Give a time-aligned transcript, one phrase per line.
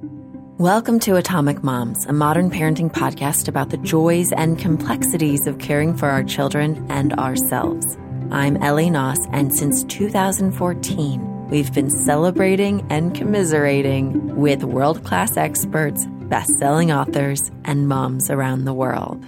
[0.00, 5.96] Welcome to Atomic Moms, a modern parenting podcast about the joys and complexities of caring
[5.96, 7.98] for our children and ourselves.
[8.30, 16.06] I'm Ellie Knaus, and since 2014, we've been celebrating and commiserating with world class experts,
[16.28, 19.24] best selling authors, and moms around the world.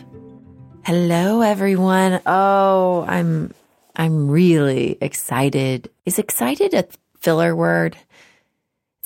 [0.85, 2.21] Hello, everyone.
[2.27, 3.53] Oh, I'm
[3.97, 5.91] I'm really excited.
[6.07, 6.87] Is excited a
[7.19, 7.97] filler word?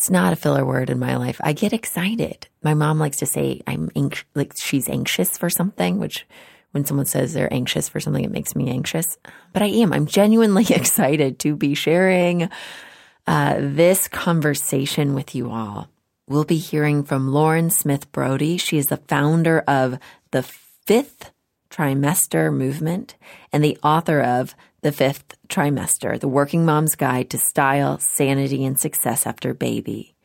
[0.04, 1.40] It's not a filler word in my life.
[1.42, 2.46] I get excited.
[2.62, 6.26] My mom likes to say I'm anx- like she's anxious for something, which
[6.72, 9.16] when someone says they're anxious for something, it makes me anxious.
[9.54, 9.94] But I am.
[9.94, 12.50] I'm genuinely excited to be sharing
[13.26, 15.88] uh, this conversation with you all.
[16.28, 18.58] We'll be hearing from Lauren Smith Brody.
[18.58, 19.98] She is the founder of
[20.32, 21.30] the Fifth
[21.70, 23.14] Trimester Movement
[23.54, 28.76] and the author of The Fifth Trimester, The Working Mom's Guide to Style, Sanity, and
[28.76, 30.16] Success After Baby.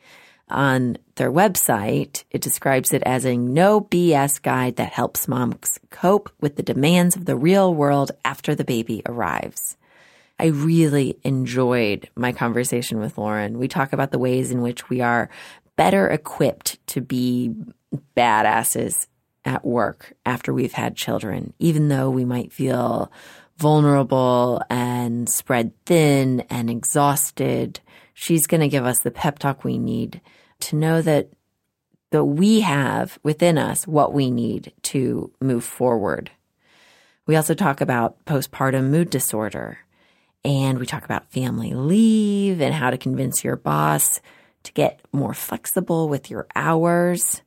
[0.48, 6.32] On their website, it describes it as a no BS guide that helps moms cope
[6.40, 9.76] with the demands of the real world after the baby arrives.
[10.40, 13.60] I really enjoyed my conversation with Lauren.
[13.60, 15.30] We talk about the ways in which we are
[15.76, 17.54] better equipped to be
[18.16, 19.06] badasses
[19.44, 23.12] at work after we've had children, even though we might feel
[23.60, 27.80] vulnerable and spread thin and exhausted.
[28.14, 30.20] She's going to give us the pep talk we need
[30.60, 31.28] to know that
[32.10, 36.28] that we have within us what we need to move forward.
[37.26, 39.78] We also talk about postpartum mood disorder
[40.44, 44.20] and we talk about family leave and how to convince your boss
[44.64, 47.42] to get more flexible with your hours.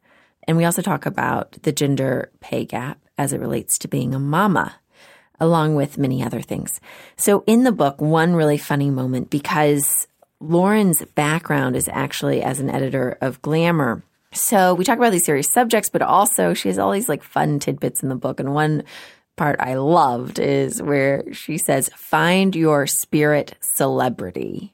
[0.48, 4.20] And we also talk about the gender pay gap as it relates to being a
[4.20, 4.76] mama,
[5.44, 6.80] along with many other things.
[7.18, 10.08] So in the book, one really funny moment because
[10.40, 14.04] Lauren's background is actually as an editor of Glamour.
[14.32, 17.60] So we talk about these serious subjects, but also she has all these like fun
[17.60, 18.40] tidbits in the book.
[18.40, 18.84] And one
[19.36, 24.74] part I loved is where she says, find your spirit celebrity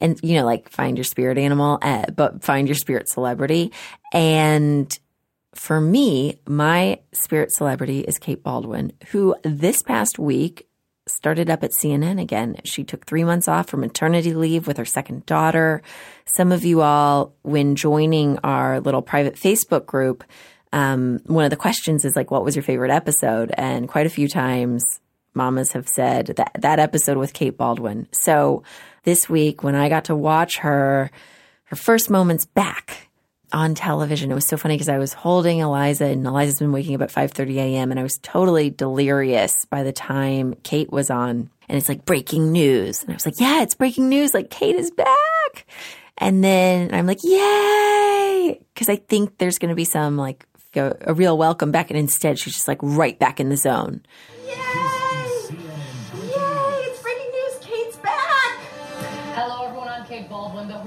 [0.00, 3.72] and you know like find your spirit animal uh, but find your spirit celebrity
[4.12, 4.98] and
[5.54, 10.68] for me my spirit celebrity is kate Bolduan who this past week
[11.06, 12.56] started up at cnn again.
[12.64, 15.82] She took three months off for maternity leave with her second daughter.
[16.24, 20.24] Some of you all when joining our little private facebook group
[20.72, 23.52] um, one of the questions is like what was your favorite episode?
[23.56, 25.00] And quite a few times
[25.34, 28.06] mamas have said that that episode with kate Bolduan.
[28.12, 28.62] So
[29.04, 31.10] this week when I got to watch her,
[31.64, 33.03] her first moments back
[33.54, 34.32] on television.
[34.32, 37.12] It was so funny because I was holding Eliza and Eliza's been waking up at
[37.12, 37.92] 5:30 a.m.
[37.92, 41.48] and I was totally delirious by the time Kate was on.
[41.68, 43.02] And it's like breaking news.
[43.02, 44.34] And I was like, yeah, it's breaking news.
[44.34, 45.66] Like Kate is back.
[46.18, 48.60] And then I'm like, yay.
[48.74, 50.44] Cause I think there's going to be some like
[50.74, 51.90] a real welcome back.
[51.90, 54.02] And instead she's just like right back in the zone.
[54.46, 54.52] Yay!
[54.52, 55.56] Yay!
[56.90, 57.58] It's breaking news.
[57.60, 58.58] Kate's back.
[59.34, 59.88] Hello, everyone.
[59.88, 60.66] I'm Kate Bolduan.
[60.66, 60.84] The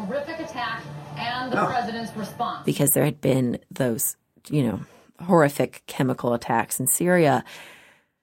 [1.17, 1.65] oh.
[1.67, 2.65] president's response.
[2.65, 4.15] Because there had been those,
[4.49, 4.79] you know,
[5.23, 7.43] horrific chemical attacks in Syria.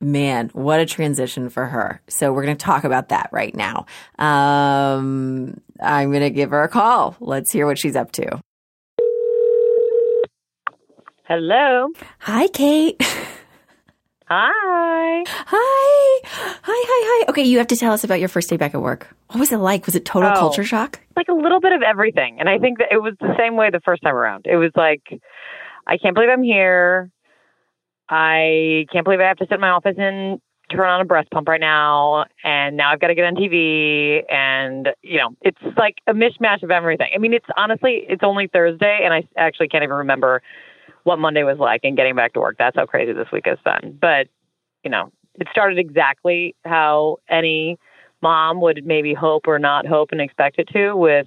[0.01, 2.03] Man, what a transition for her.
[2.09, 3.87] So we're going to talk about that right now.
[4.19, 7.17] Um, I'm going to give her a call.
[7.21, 8.41] Let's hear what she's up to.
[11.25, 11.89] Hello.
[12.21, 13.01] Hi, Kate.
[14.27, 15.23] Hi.
[15.27, 16.21] Hi.
[16.25, 17.27] Hi, hi, hi.
[17.29, 19.15] Okay, you have to tell us about your first day back at work.
[19.29, 19.85] What was it like?
[19.85, 20.99] Was it total oh, culture shock?
[21.15, 22.41] Like a little bit of everything.
[22.41, 24.47] And I think that it was the same way the first time around.
[24.47, 25.03] It was like,
[25.87, 27.11] I can't believe I'm here.
[28.09, 30.41] I can't believe I have to sit in my office and
[30.71, 32.25] turn on a breast pump right now.
[32.43, 34.23] And now I've got to get on TV.
[34.33, 37.11] And, you know, it's like a mishmash of everything.
[37.15, 40.41] I mean, it's honestly, it's only Thursday, and I actually can't even remember
[41.05, 42.57] what Monday was like and getting back to work.
[42.59, 43.97] That's how crazy this week has been.
[44.01, 44.29] But,
[44.83, 47.79] you know, it started exactly how any
[48.23, 51.27] mom would maybe hope or not hope and expect it to with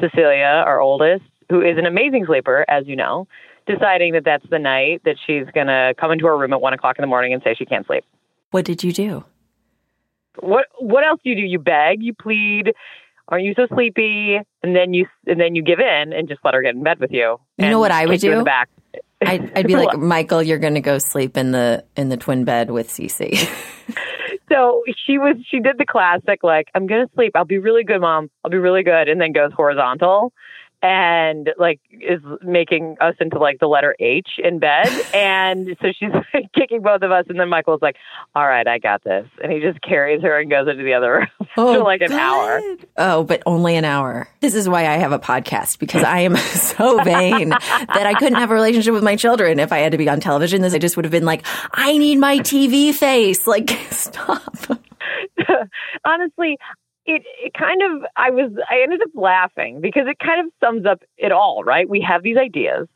[0.00, 3.28] Cecilia, our oldest, who is an amazing sleeper, as you know,
[3.66, 6.72] deciding that that's the night that she's going to come into her room at one
[6.72, 8.04] o'clock in the morning and say she can't sleep.
[8.50, 9.24] What did you do?
[10.40, 11.42] What What else do you do?
[11.42, 12.72] You beg, you plead,
[13.28, 14.38] Aren't you so sleepy?
[14.62, 16.98] And then you and then you give in and just let her get in bed
[16.98, 17.38] with you.
[17.58, 18.42] You know what I would do?
[18.42, 18.70] back.
[19.20, 22.44] I'd, I'd be like, Michael, you're going to go sleep in the in the twin
[22.44, 23.36] bed with Cece.
[24.48, 27.32] so she was she did the classic like I'm going to sleep.
[27.34, 28.30] I'll be really good, mom.
[28.44, 30.32] I'll be really good, and then goes horizontal.
[30.82, 34.88] And like is making us into like the letter H in bed.
[35.18, 37.24] And so she's like, kicking both of us.
[37.28, 37.96] And then Michael's like,
[38.36, 39.26] all right, I got this.
[39.42, 41.26] And he just carries her and goes into the other room
[41.56, 42.18] Oh, for like an good.
[42.18, 42.60] hour.
[42.96, 44.28] Oh, but only an hour.
[44.40, 48.38] This is why I have a podcast because I am so vain that I couldn't
[48.38, 50.62] have a relationship with my children if I had to be on television.
[50.62, 53.46] This I just would have been like, I need my TV face.
[53.46, 54.54] Like, stop.
[56.04, 56.58] Honestly,
[57.08, 60.86] it, it kind of, I was, I ended up laughing because it kind of sums
[60.86, 61.88] up it all, right?
[61.88, 62.86] We have these ideas.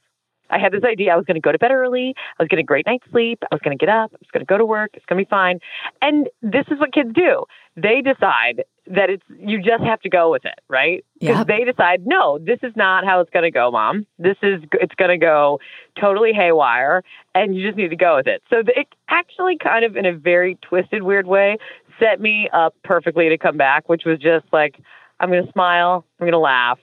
[0.50, 2.14] I had this idea I was going to go to bed early.
[2.38, 3.42] I was getting a great night's sleep.
[3.50, 4.10] I was going to get up.
[4.12, 4.90] I was going to go to work.
[4.92, 5.60] It's going to be fine.
[6.02, 7.44] And this is what kids do.
[7.74, 11.04] They decide that it's you just have to go with it, right?
[11.20, 11.46] Because Yep.
[11.46, 14.06] they decide, no, this is not how it's going to go, mom.
[14.18, 15.58] This is it's going to go
[15.98, 17.02] totally haywire,
[17.34, 18.42] and you just need to go with it.
[18.50, 21.56] So it actually kind of, in a very twisted, weird way,
[22.02, 24.81] set me up perfectly to come back, which was just like,
[25.20, 26.78] I'm going to smile, I'm going to laugh,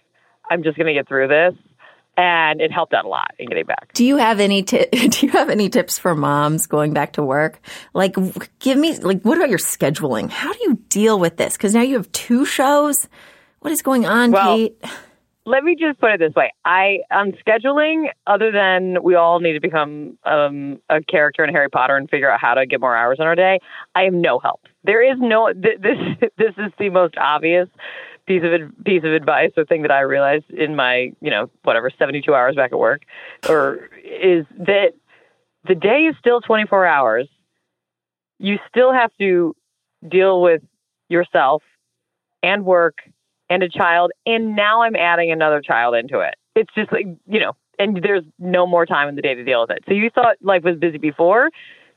[0.50, 1.54] I'm just going to get through this,
[2.18, 3.92] and it helped out a lot in getting back.
[3.94, 7.24] Do you have any ti- do you have any tips for moms going back to
[7.24, 7.60] work?
[7.94, 8.16] Like
[8.60, 10.30] give me like what about your scheduling?
[10.30, 11.58] How do you deal with this?
[11.58, 13.08] Cuz now you have two shows.
[13.60, 14.84] What is going on, Well, Kate?
[15.50, 16.54] Let me just put it this way.
[16.64, 21.70] I on scheduling, other than we all need to become um, a character in Harry
[21.70, 23.60] Potter and figure out how to get more hours in our day,
[23.96, 24.62] I am no help.
[24.84, 26.30] There is no th- this.
[26.38, 27.68] This is the most obvious
[28.28, 31.90] piece of piece of advice or thing that I realized in my you know whatever
[31.98, 33.02] seventy two hours back at work,
[33.50, 34.94] or is that
[35.68, 37.28] the day is still twenty four hours.
[38.38, 39.56] You still have to
[40.08, 40.62] deal with
[41.10, 41.64] yourself
[42.44, 43.00] and work
[43.50, 46.36] and a child, and now I'm adding another child into it.
[46.56, 49.62] It's just like, you know, and there's no more time in the day to deal
[49.62, 49.84] with it.
[49.88, 51.50] So you thought life was busy before,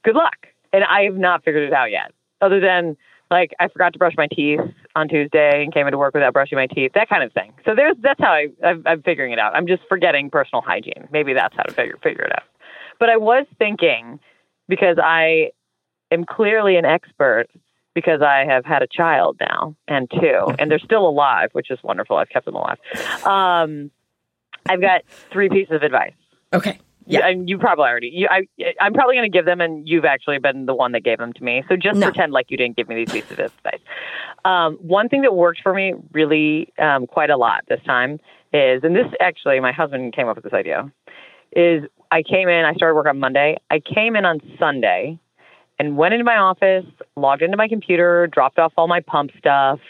[0.04, 0.46] good luck.
[0.72, 2.96] And I have not figured it out yet, other than
[3.30, 4.60] like I forgot to brush my teeth
[4.94, 7.52] on Tuesday and came into work without brushing my teeth, that kind of thing.
[7.64, 9.54] So there's that's how I, I've, I'm figuring it out.
[9.54, 11.08] I'm just forgetting personal hygiene.
[11.10, 12.44] Maybe that's how to figure figure it out.
[13.00, 14.20] But I was thinking
[14.68, 15.50] because I
[16.10, 17.48] am clearly an expert
[17.94, 21.78] because I have had a child now and two, and they're still alive, which is
[21.82, 22.16] wonderful.
[22.16, 22.78] I've kept them alive.
[23.24, 23.90] Um,
[24.68, 25.02] I've got
[25.32, 26.14] three pieces of advice.
[26.52, 26.78] Okay.
[27.04, 28.10] You, and you probably already.
[28.14, 28.46] You, I,
[28.80, 31.32] I'm probably going to give them, and you've actually been the one that gave them
[31.32, 31.64] to me.
[31.68, 32.06] So just No.
[32.06, 33.80] pretend like you didn't give me these pieces of advice.
[34.44, 38.20] Um, one thing that worked for me really um, quite a lot this time
[38.52, 40.92] is, and this actually, my husband came up with this idea,
[41.56, 42.64] is I came in.
[42.64, 43.56] I started work on Monday.
[43.70, 45.18] I came in on Sunday
[45.82, 46.84] and went into my office,
[47.16, 49.80] logged into my computer, dropped off all my pump stuff,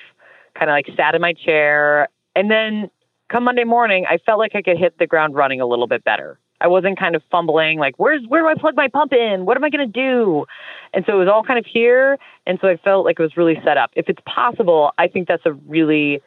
[0.58, 2.90] kind of like sat in my chair, and then
[3.30, 6.02] come Monday morning, I felt like I could hit the ground running a little bit
[6.02, 6.38] better.
[6.62, 9.44] I wasn't kind of fumbling like where's where do I plug my pump in?
[9.44, 10.46] What am I going to do?
[10.94, 12.16] And so it was all kind of here,
[12.46, 13.90] and so I felt like it was really set up.
[13.94, 16.22] If it's possible, I think that's a really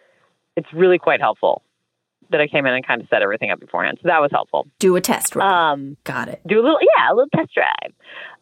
[0.56, 1.64] it's really quite helpful
[2.30, 3.98] that I came in and kind of set everything up beforehand.
[4.02, 4.68] So that was helpful.
[4.78, 5.52] Do a test run.
[5.52, 6.42] Um, Got it.
[6.46, 7.94] do a little yeah a little test drive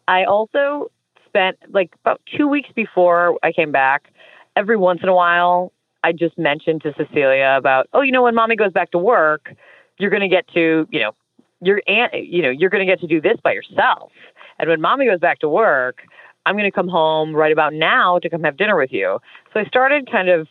[0.06, 0.90] i also
[1.34, 4.12] spent like about two weeks before i came back
[4.54, 5.72] every once in a while
[6.04, 9.52] i just mentioned to cecilia about oh you know when mommy goes back to work
[9.98, 11.12] you're going to get to you know
[11.60, 14.12] you're aunt you know you're going to get to do this by yourself.
[14.58, 16.02] And when mommy goes back to work
[16.46, 19.18] i'm going to come home right about now to come have dinner with you.
[19.52, 20.46] So i started kind of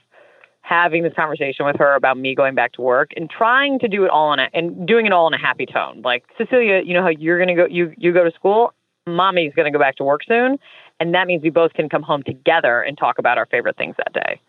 [0.61, 4.05] having this conversation with her about me going back to work and trying to do
[4.05, 6.01] it all in a and doing it all in a happy tone.
[6.03, 8.73] Like Cecilia, you know how you're gonna go you you go to school,
[9.07, 10.57] mommy's gonna go back to work soon,
[10.99, 13.95] and that means we both can come home together and talk about our favorite things
[13.97, 14.39] that day.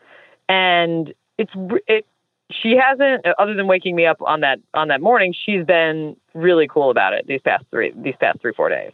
[0.49, 1.53] And it's
[1.87, 2.07] it
[2.51, 6.69] she hasn't other than waking me up on that on that morning, she's been really
[6.69, 8.93] cool about it these past three these past three, four days.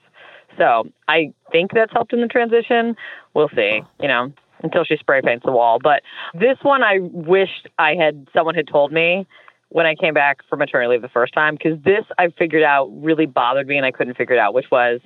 [0.56, 2.96] So I think that's helped in the transition.
[3.35, 4.32] We'll see, you know,
[4.62, 5.78] until she spray paints the wall.
[5.82, 6.02] But
[6.35, 9.26] this one, I wished I had someone had told me
[9.68, 12.87] when I came back from maternity leave the first time, because this I figured out
[12.90, 15.00] really bothered me and I couldn't figure it out, which was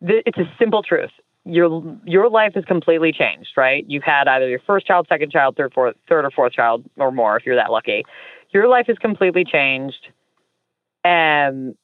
[0.00, 1.10] it's a simple truth.
[1.44, 3.84] Your your life has completely changed, right?
[3.88, 7.10] You've had either your first child, second child, third, fourth, third or fourth child, or
[7.10, 8.04] more if you're that lucky.
[8.50, 10.08] Your life has completely changed.
[11.04, 11.74] Um,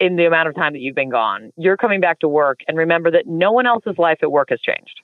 [0.00, 1.52] in the amount of time that you've been gone.
[1.56, 4.60] You're coming back to work and remember that no one else's life at work has
[4.60, 5.00] changed.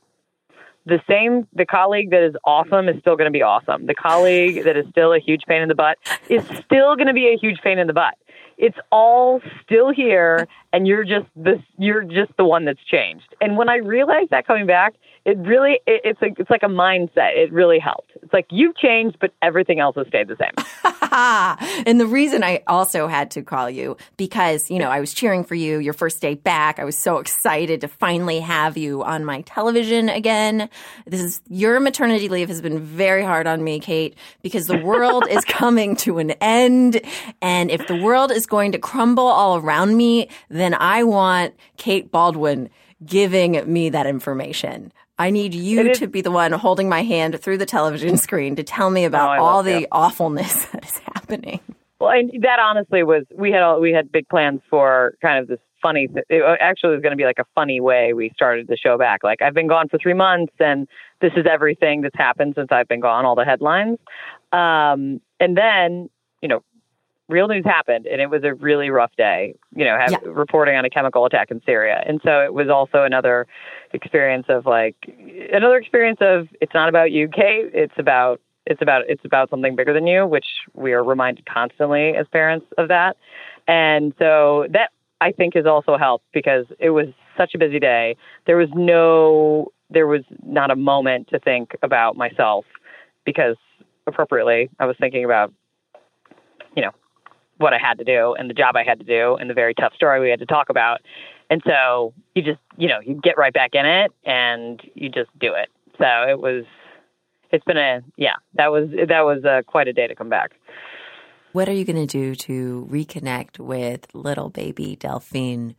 [0.86, 3.86] The same, the colleague that is awesome is still going to be awesome.
[3.86, 5.96] The colleague that is still a huge pain in the butt
[6.28, 8.14] is still going to be a huge pain in the butt.
[8.58, 11.60] It's all still here, and you're just this.
[11.78, 13.34] You're just the one that's changed.
[13.40, 14.94] And when I realized that coming back,
[15.24, 17.36] it really it, it's a, it's like a mindset.
[17.36, 18.12] It really helped.
[18.22, 21.00] It's like you've changed, but everything else has stayed the same.
[21.86, 25.44] and the reason I also had to call you because, you know, I was cheering
[25.44, 26.80] for you your first day back.
[26.80, 30.68] I was so excited to finally have you on my television again.
[31.06, 35.24] This is your maternity leave has been very hard on me, Kate, because the world
[35.30, 37.00] is coming to an end.
[37.40, 42.10] And if the world is going to crumble all around me, then I want Kate
[42.10, 42.70] Bolduan
[43.04, 44.92] giving me that information.
[45.18, 48.62] I need you to be the one holding my hand through the television screen to
[48.62, 49.86] tell me about oh, all the you.
[49.92, 51.60] awfulness that is happening.
[52.00, 55.46] Well, and that honestly was we had all, we had big plans for kind of
[55.46, 56.08] this funny.
[56.28, 59.22] It actually was going to be like a funny way we started the show back.
[59.22, 60.88] Like I've been gone for three months, and
[61.20, 63.24] this is everything that's happened since I've been gone.
[63.24, 63.98] All the headlines,
[64.52, 66.10] um, and then
[66.42, 66.62] you know
[67.28, 70.18] real news happened and it was a really rough day, you know, have, yeah.
[70.26, 72.02] reporting on a chemical attack in Syria.
[72.06, 73.46] And so it was also another
[73.94, 74.96] experience of like
[75.52, 77.70] another experience of it's not about you, Kate.
[77.72, 82.14] It's about it's about it's about something bigger than you, which we are reminded constantly
[82.16, 83.16] as parents of that.
[83.66, 88.16] And so that I think has also helped because it was such a busy day.
[88.46, 92.64] There was no there was not a moment to think about myself
[93.24, 93.56] because
[94.06, 95.52] appropriately I was thinking about
[96.76, 96.90] you know
[97.58, 99.74] what I had to do and the job I had to do and the very
[99.74, 101.00] tough story we had to talk about.
[101.50, 105.30] And so you just, you know, you get right back in it and you just
[105.38, 105.68] do it.
[105.98, 106.64] So it was,
[107.50, 110.52] it's been a, yeah, that was, that was uh, quite a day to come back.
[111.52, 115.76] What are you going to do to reconnect with little baby Delphine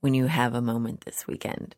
[0.00, 1.74] when you have a moment this weekend?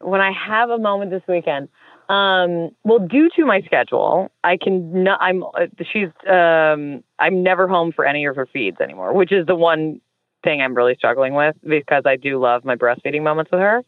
[0.00, 1.68] When I have a moment this weekend,
[2.10, 7.66] um, well, due to my schedule, I can not, I'm, uh, she's, um, I'm never
[7.66, 10.00] home for any of her feeds anymore, which is the one
[10.46, 13.82] thing I'm really struggling with because I do love my breastfeeding moments with her.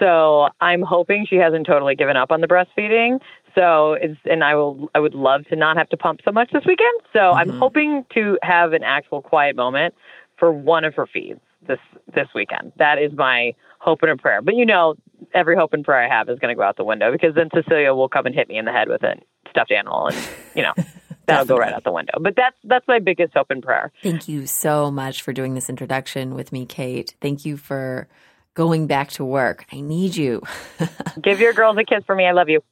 [0.00, 3.20] So I'm hoping she hasn't totally given up on the breastfeeding.
[3.54, 6.50] So it's, and I will, I would love to not have to pump so much
[6.52, 7.00] this weekend.
[7.12, 7.38] So mm-hmm.
[7.38, 9.94] I'm hoping to have an actual quiet moment
[10.36, 11.78] for one of her feeds this,
[12.12, 12.72] this weekend.
[12.78, 14.42] That is my hope and a prayer.
[14.42, 14.96] But you know,
[15.32, 17.48] every hope and prayer I have is going to go out the window because then
[17.54, 19.14] Cecilia will come and hit me in the head with a
[19.50, 20.72] stuffed animal, and you know.
[21.26, 22.14] that'll go right out the window.
[22.20, 23.92] But that's that's my biggest hope and prayer.
[24.02, 27.14] Thank you so much for doing this introduction with me, Kate.
[27.20, 28.08] Thank you for
[28.54, 29.66] going back to work.
[29.72, 30.42] I need you.
[31.22, 32.24] Give your girls a kiss for me.
[32.26, 32.62] I love you.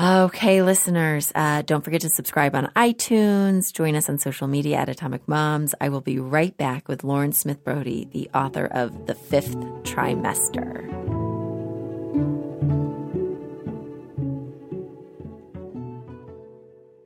[0.00, 3.72] Okay, listeners, uh, don't forget to subscribe on iTunes.
[3.72, 5.72] Join us on social media at Atomic Moms.
[5.80, 11.23] I will be right back with Lauren Smith Brody, the author of The Fifth Trimester.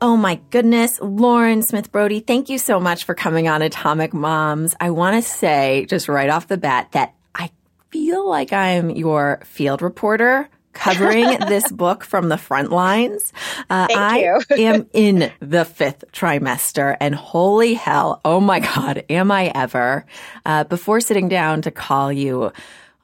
[0.00, 4.76] Oh my goodness, Lauren Smith Brody, thank you so much for coming on Atomic Moms.
[4.78, 7.50] I want to say just right off the bat that I
[7.90, 13.32] feel like I'm your field reporter covering this book from the front lines.
[13.68, 19.50] Uh, I am in the fifth trimester and holy hell, oh my God, am I
[19.52, 20.06] ever.
[20.46, 22.52] Uh, before sitting down to call you,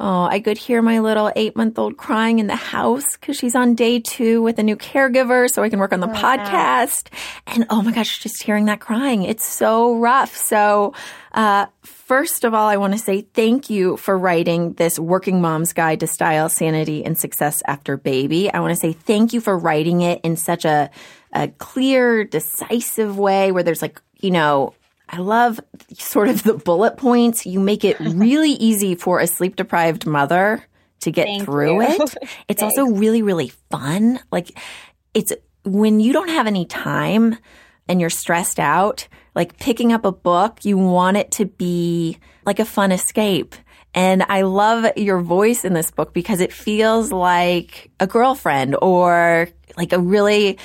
[0.01, 3.55] Oh, I could hear my little eight month old crying in the house because she's
[3.55, 7.13] on day two with a new caregiver so I can work on the oh, podcast.
[7.13, 7.19] Wow.
[7.47, 10.35] And oh my gosh, just hearing that crying, it's so rough.
[10.35, 10.95] So,
[11.31, 15.73] uh, first of all, I want to say thank you for writing this Working Mom's
[15.73, 18.53] Guide to Style, Sanity, and Success After Baby.
[18.53, 20.91] I want to say thank you for writing it in such a,
[21.33, 24.75] a clear, decisive way where there's like, you know,
[25.09, 25.61] I love
[25.93, 27.47] sort of the bullet points.
[27.47, 30.65] You make it really easy for a sleep deprived mother
[31.01, 32.03] to get Thank through you.
[32.03, 32.15] it.
[32.49, 34.19] It's also really, really fun.
[34.33, 34.59] Like
[35.13, 35.33] it's
[35.65, 37.39] when you don't have any time
[37.89, 42.59] and you're stressed out, like picking up a book, you want it to be like
[42.59, 43.55] a fun escape.
[43.95, 49.49] And I love your voice in this book because it feels like a girlfriend or
[49.77, 50.59] like a really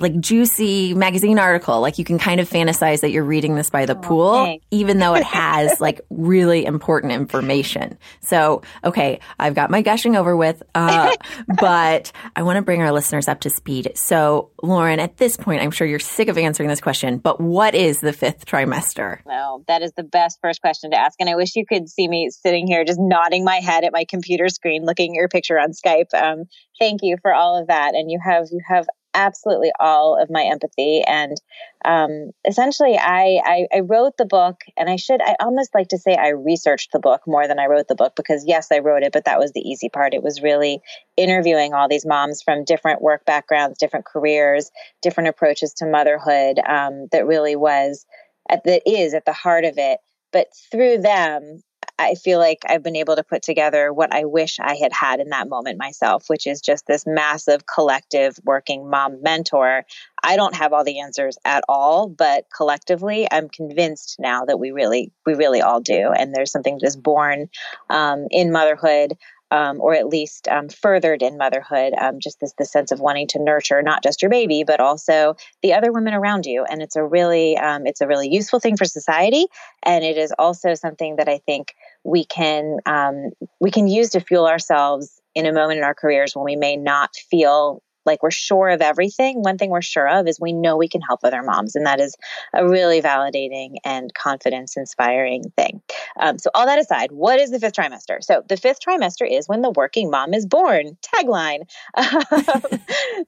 [0.00, 1.80] like juicy magazine article.
[1.80, 4.98] Like you can kind of fantasize that you're reading this by the oh, pool, even
[4.98, 7.96] though it has like really important information.
[8.20, 11.14] So, okay, I've got my gushing over with, uh,
[11.60, 13.92] but I want to bring our listeners up to speed.
[13.94, 17.74] So, Lauren, at this point, I'm sure you're sick of answering this question, but what
[17.74, 19.20] is the fifth trimester?
[19.24, 21.14] Well, that is the best first question to ask.
[21.20, 24.04] And I wish you could see me sitting here just nodding my head at my
[24.04, 26.12] computer screen, looking at your picture on Skype.
[26.14, 26.44] Um,
[26.78, 27.94] thank you for all of that.
[27.94, 31.02] And you have, you have absolutely all of my empathy.
[31.02, 31.36] And
[31.84, 35.98] um, essentially, I, I, I wrote the book, and I should I almost like to
[35.98, 39.02] say I researched the book more than I wrote the book because yes, I wrote
[39.02, 40.14] it, but that was the easy part.
[40.14, 40.80] It was really
[41.16, 44.70] interviewing all these moms from different work backgrounds, different careers,
[45.02, 46.58] different approaches to motherhood.
[46.68, 48.04] Um, that really was
[48.50, 49.98] at, that is at the heart of it.
[50.32, 51.62] But through them,
[51.98, 55.20] I feel like I've been able to put together what I wish I had had
[55.20, 59.84] in that moment myself, which is just this massive collective working mom mentor.
[60.22, 64.72] I don't have all the answers at all, but collectively, I'm convinced now that we
[64.72, 66.10] really, we really all do.
[66.16, 67.48] And there's something just born
[67.88, 69.14] um, in motherhood
[69.50, 73.26] um, or at least um, furthered in motherhood, um, just this the sense of wanting
[73.28, 76.64] to nurture not just your baby, but also the other women around you.
[76.64, 79.46] And it's a really um, it's a really useful thing for society,
[79.82, 81.74] and it is also something that I think
[82.04, 86.34] we can um, we can use to fuel ourselves in a moment in our careers
[86.34, 89.42] when we may not feel like we're sure of everything.
[89.42, 91.74] One thing we're sure of is we know we can help other moms.
[91.74, 92.16] And that is
[92.54, 95.82] a really validating and confidence inspiring thing.
[96.18, 98.22] Um, so, all that aside, what is the fifth trimester?
[98.22, 100.96] So, the fifth trimester is when the working mom is born.
[101.02, 101.68] Tagline.
[102.06, 102.62] Um,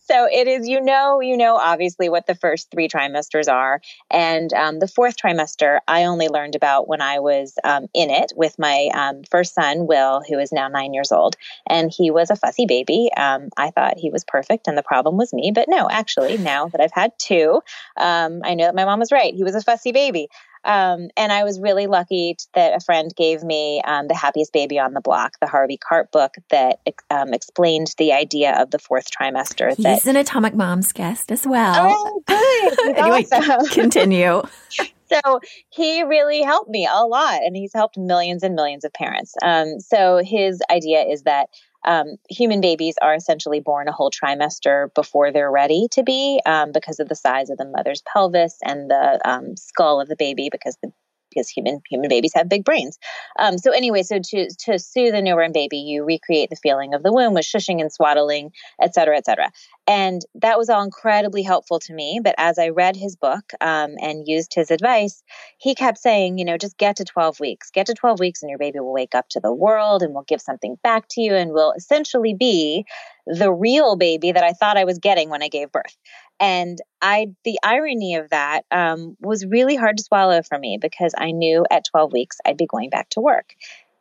[0.00, 3.80] so, it is, you know, you know, obviously what the first three trimesters are.
[4.11, 8.32] And um, the fourth trimester, I only learned about when I was um, in it
[8.37, 11.37] with my um, first son, Will, who is now nine years old.
[11.68, 13.11] And he was a fussy baby.
[13.16, 15.50] Um, I thought he was perfect and the problem was me.
[15.54, 17.62] But no, actually, now that I've had two,
[17.96, 19.34] um, I know that my mom was right.
[19.34, 20.28] He was a fussy baby.
[20.64, 24.78] Um, and I was really lucky that a friend gave me um, The Happiest Baby
[24.78, 29.06] on the Block, the Harvey Karp book that um, explained the idea of the fourth
[29.10, 29.75] trimester.
[29.75, 31.96] He's that, an Atomic Moms guest as well.
[31.96, 32.96] Oh, good.
[32.98, 33.66] anyway, awesome.
[33.70, 34.42] continue.
[34.70, 39.34] so he really helped me a lot and he's helped millions and millions of parents
[39.42, 41.48] um, so his idea is that
[41.85, 46.73] um, human babies are essentially born a whole trimester before they're ready to be um,
[46.73, 50.49] because of the size of the mother's pelvis and the um, skull of the baby
[50.50, 50.92] because the
[51.38, 52.99] because human human babies have big brains.
[53.38, 57.02] Um, so anyway, so to to soothe a newborn baby, you recreate the feeling of
[57.02, 58.50] the womb with shushing and swaddling,
[58.83, 59.50] et cetera, et cetera.
[59.87, 62.21] And that was all incredibly helpful to me.
[62.23, 65.23] But as I read his book um, and used his advice,
[65.59, 68.50] he kept saying, you know, just get to 12 weeks, get to 12 weeks, and
[68.50, 71.35] your baby will wake up to the world and will give something back to you
[71.35, 72.85] and will essentially be
[73.26, 75.97] the real baby that I thought I was getting when I gave birth.
[76.40, 81.14] And I, the irony of that um, was really hard to swallow for me because
[81.18, 83.54] I knew at 12 weeks I'd be going back to work.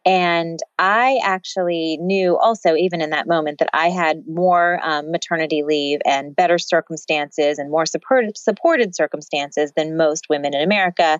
[0.05, 5.63] And I actually knew also, even in that moment, that I had more um, maternity
[5.63, 11.19] leave and better circumstances and more supported, supported circumstances than most women in America.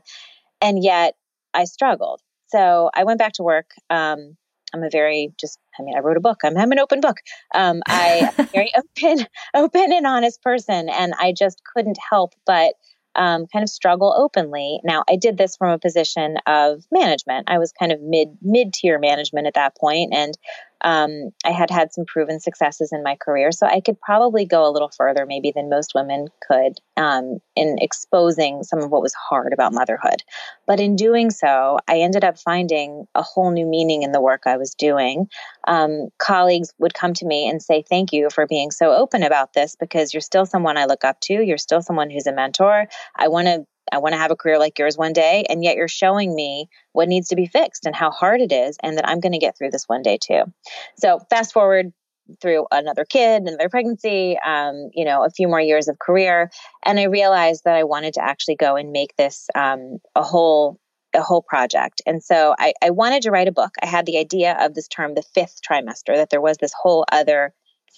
[0.61, 1.15] And yet
[1.53, 2.21] I struggled.
[2.47, 3.71] So I went back to work.
[3.89, 4.37] Um,
[4.73, 6.39] I'm a very just, I mean, I wrote a book.
[6.43, 7.17] I'm, I'm an open book.
[7.55, 10.89] Um, I, am a very open, open and honest person.
[10.89, 12.73] And I just couldn't help but
[13.17, 14.79] um, kind of struggle openly.
[14.83, 17.49] Now, I did this from a position of management.
[17.49, 20.37] I was kind of mid mid tier management at that point, and
[20.81, 24.67] um, I had had some proven successes in my career, so I could probably go
[24.67, 29.13] a little further, maybe than most women could, um, in exposing some of what was
[29.13, 30.23] hard about motherhood.
[30.65, 34.43] But in doing so, I ended up finding a whole new meaning in the work
[34.45, 35.27] I was doing.
[35.67, 39.53] Um, colleagues would come to me and say, "Thank you for being so open about
[39.53, 41.33] this, because you're still someone I look up to.
[41.33, 42.87] You're still someone who's a mentor.
[43.15, 45.45] I want to I want to have a career like yours one day.
[45.49, 48.77] And yet you're showing me what needs to be fixed and how hard it is,
[48.83, 50.43] and that I'm going to get through this one day too.
[50.97, 51.91] So, fast forward
[52.41, 56.51] through another kid, another pregnancy, um, you know, a few more years of career.
[56.85, 60.79] And I realized that I wanted to actually go and make this um, a whole
[61.15, 62.01] a whole project.
[62.05, 63.71] And so I, I wanted to write a book.
[63.81, 67.05] I had the idea of this term, the fifth trimester, that there was this whole
[67.11, 67.53] other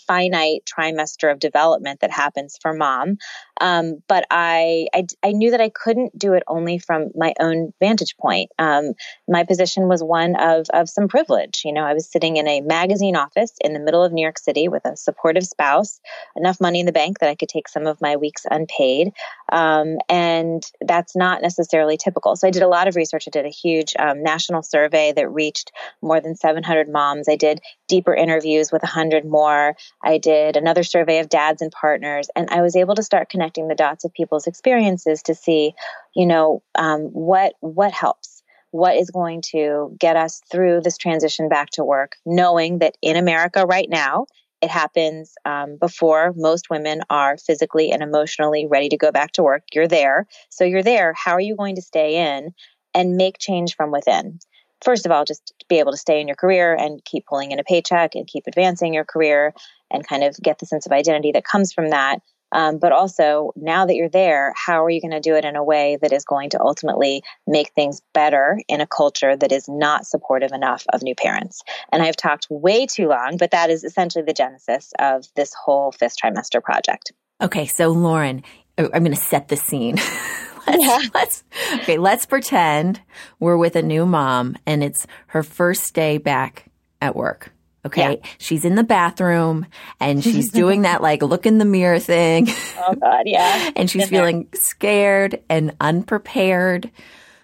[0.08, 3.18] finite trimester of development that happens for mom.
[3.62, 7.74] Um, but I, I, I, knew that I couldn't do it only from my own
[7.80, 8.52] vantage point.
[8.58, 8.94] Um,
[9.28, 11.64] my position was one of, of some privilege.
[11.66, 14.40] You know, I was sitting in a magazine office in the middle of New York
[14.40, 16.00] City with a supportive spouse,
[16.38, 19.12] enough money in the bank that I could take some of my weeks unpaid.
[19.52, 22.36] Um, and that's not necessarily typical.
[22.36, 23.26] So I did a lot of research.
[23.28, 27.28] I did a huge um, national survey that reached more than 700 moms.
[27.28, 27.60] I did
[27.90, 29.76] deeper interviews with 100 more.
[30.02, 33.68] I did another survey of dads and partners, and I was able to start connecting
[33.68, 35.74] the dots of people's experiences to see,
[36.16, 41.50] you know, um, what what helps, what is going to get us through this transition
[41.50, 44.26] back to work, knowing that in America right now.
[44.62, 49.44] It happens um, before most women are physically and emotionally ready to go back to
[49.44, 49.64] work.
[49.74, 50.28] You're there.
[50.50, 51.14] So you're there.
[51.14, 52.54] How are you going to stay in
[52.94, 54.40] and make change from within?
[54.82, 57.60] First of all, just be able to stay in your career and keep pulling in
[57.60, 59.54] a paycheck and keep advancing your career
[59.92, 62.20] and kind of get the sense of identity that comes from that.
[62.52, 65.56] Um, but also, now that you're there, how are you going to do it in
[65.56, 69.68] a way that is going to ultimately make things better in a culture that is
[69.70, 71.62] not supportive enough of new parents?
[71.92, 75.92] And I've talked way too long, but that is essentially the genesis of this whole
[75.92, 77.12] fifth trimester project.
[77.42, 78.44] Okay, so Lauren,
[78.78, 79.98] I'm going to set the scene.
[80.70, 81.10] let's, yeah.
[81.14, 81.44] let's,
[81.76, 83.02] okay, let's pretend
[83.40, 86.66] we're with a new mom and it's her first day back
[87.02, 87.52] at work.
[87.86, 88.20] Okay.
[88.22, 88.30] Yeah.
[88.38, 89.66] She's in the bathroom
[90.00, 92.48] and she's doing that like look in the mirror thing.
[92.78, 93.24] Oh God.
[93.26, 93.72] Yeah.
[93.76, 96.92] and she's feeling scared and unprepared.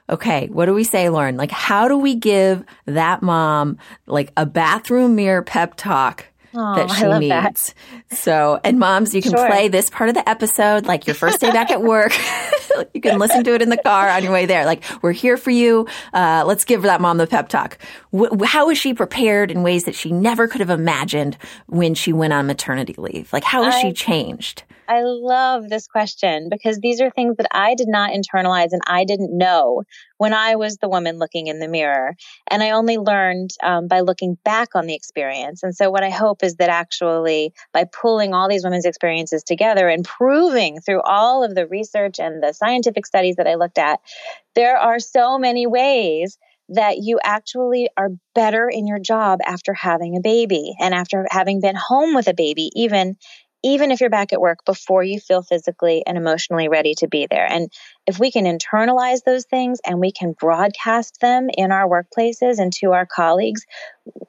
[0.10, 0.48] Okay.
[0.48, 1.38] What do we say, Lauren?
[1.38, 6.26] Like, how do we give that mom like a bathroom mirror pep talk?
[6.56, 7.74] Oh, that she needs.
[8.10, 8.18] That.
[8.18, 9.48] So, and moms, you can sure.
[9.48, 12.14] play this part of the episode, like your first day back at work.
[12.94, 14.66] you can listen to it in the car on your way there.
[14.66, 15.88] Like, we're here for you.
[16.14, 17.78] Uh, let's give that mom the pep talk.
[18.14, 21.38] W- how is she prepared in ways that she never could have imagined
[21.68, 23.32] when she went on maternity leave?
[23.34, 24.64] Like, how has I, she changed?
[24.88, 29.04] I love this question because these are things that I did not internalize and I
[29.06, 29.84] didn't know
[30.18, 32.16] when I was the woman looking in the mirror.
[32.48, 35.64] And I only learned um, by looking back on the experience.
[35.64, 39.90] And so, what I hope is that actually by pulling all these women's experiences together
[39.90, 44.00] and proving through all of the research and the scientific studies that I looked at,
[44.56, 46.38] there are so many ways
[46.70, 51.62] that you actually are better in your job after having a baby and after having
[51.62, 53.16] been home with a baby, even
[53.66, 57.28] even if you're back at work before you feel physically and emotionally ready to be
[57.28, 57.52] there.
[57.52, 57.74] And
[58.06, 62.72] if we can internalize those things and we can broadcast them in our workplaces and
[62.74, 63.66] to our colleagues,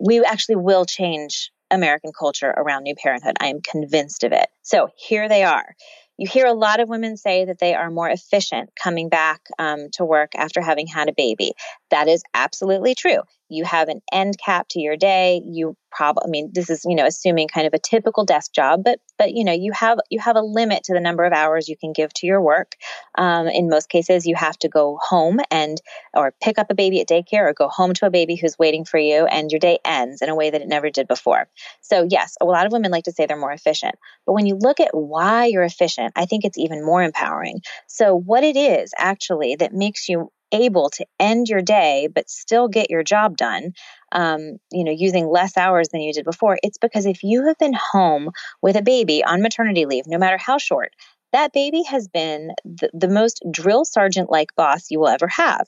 [0.01, 3.37] we actually will change American culture around new parenthood.
[3.39, 4.49] I am convinced of it.
[4.63, 5.77] So here they are.
[6.17, 9.89] You hear a lot of women say that they are more efficient coming back um,
[9.95, 11.53] to work after having had a baby.
[11.91, 16.29] That is absolutely true you have an end cap to your day you probably i
[16.29, 19.45] mean this is you know assuming kind of a typical desk job but but you
[19.45, 22.13] know you have you have a limit to the number of hours you can give
[22.15, 22.75] to your work.
[23.17, 25.81] Um, in most cases you have to go home and
[26.15, 28.85] or pick up a baby at daycare or go home to a baby who's waiting
[28.85, 31.49] for you and your day ends in a way that it never did before.
[31.81, 33.95] So yes a lot of women like to say they're more efficient
[34.27, 37.61] but when you look at why you're efficient i think it's even more empowering.
[37.87, 42.69] So what it is actually that makes you able to end your day but still
[42.69, 43.73] get your job done
[44.13, 47.59] um, you know using less hours than you did before it's because if you have
[47.59, 48.31] been home
[48.63, 50.93] with a baby on maternity leave no matter how short
[51.33, 55.67] that baby has been the, the most drill sergeant like boss you will ever have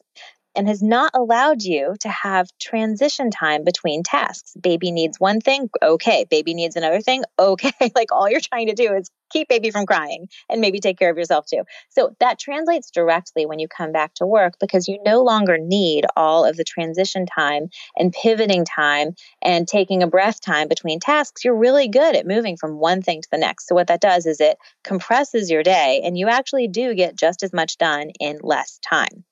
[0.55, 4.55] and has not allowed you to have transition time between tasks.
[4.61, 6.27] Baby needs one thing, okay.
[6.29, 7.73] Baby needs another thing, okay.
[7.95, 11.11] like all you're trying to do is keep baby from crying and maybe take care
[11.11, 11.63] of yourself too.
[11.91, 16.07] So that translates directly when you come back to work because you no longer need
[16.17, 21.45] all of the transition time and pivoting time and taking a breath time between tasks.
[21.45, 23.69] You're really good at moving from one thing to the next.
[23.69, 27.43] So what that does is it compresses your day and you actually do get just
[27.43, 29.25] as much done in less time.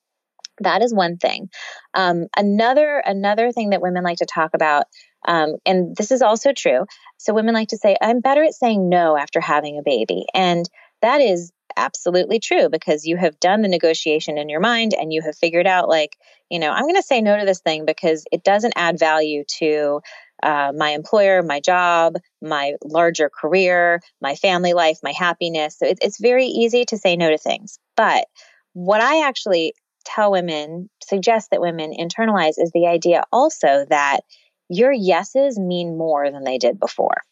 [0.61, 1.49] That is one thing.
[1.95, 4.87] Um, another another thing that women like to talk about,
[5.27, 6.87] um, and this is also true.
[7.19, 10.69] So women like to say, "I'm better at saying no after having a baby," and
[11.03, 15.23] that is absolutely true because you have done the negotiation in your mind and you
[15.23, 16.17] have figured out, like,
[16.51, 19.45] you know, I'm going to say no to this thing because it doesn't add value
[19.59, 20.01] to
[20.43, 25.79] uh, my employer, my job, my larger career, my family life, my happiness.
[25.79, 27.79] So it, it's very easy to say no to things.
[27.97, 28.27] But
[28.73, 29.75] what I actually
[30.07, 34.21] tell women, suggest that women internalize is the idea also that
[34.69, 37.23] your yeses mean more than they did before.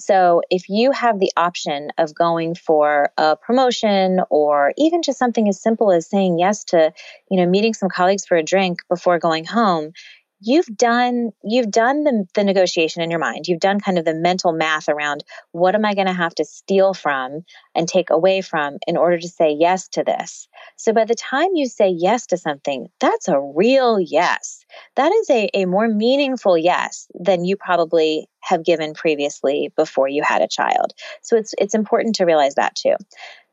[0.00, 5.46] So if you have the option of going for a promotion or even just something
[5.46, 6.92] as simple as saying yes to,
[7.30, 9.92] you know, meeting some colleagues for a drink before going home,
[10.40, 13.46] you've done you've done the, the negotiation in your mind.
[13.46, 16.44] You've done kind of the mental math around what am i going to have to
[16.44, 20.48] steal from and take away from in order to say yes to this.
[20.76, 24.64] So by the time you say yes to something that's a real yes.
[24.96, 30.22] That is a, a more meaningful yes than you probably have given previously before you
[30.22, 30.92] had a child.
[31.22, 32.94] So it's it's important to realize that too.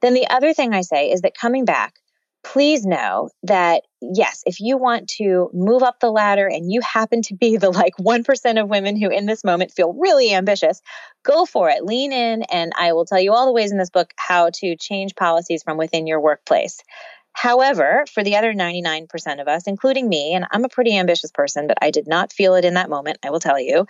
[0.01, 1.93] Then the other thing i say is that coming back
[2.53, 7.21] please know that yes, if you want to move up the ladder and you happen
[7.21, 10.81] to be the like 1% of women who in this moment feel really ambitious,
[11.23, 11.83] go for it.
[11.83, 14.77] Lean in, and I will tell you all the ways in this book how to
[14.77, 16.79] change policies from within your workplace.
[17.33, 21.67] However, for the other 99% of us, including me, and I'm a pretty ambitious person,
[21.67, 23.85] but I did not feel it in that moment, I will tell you,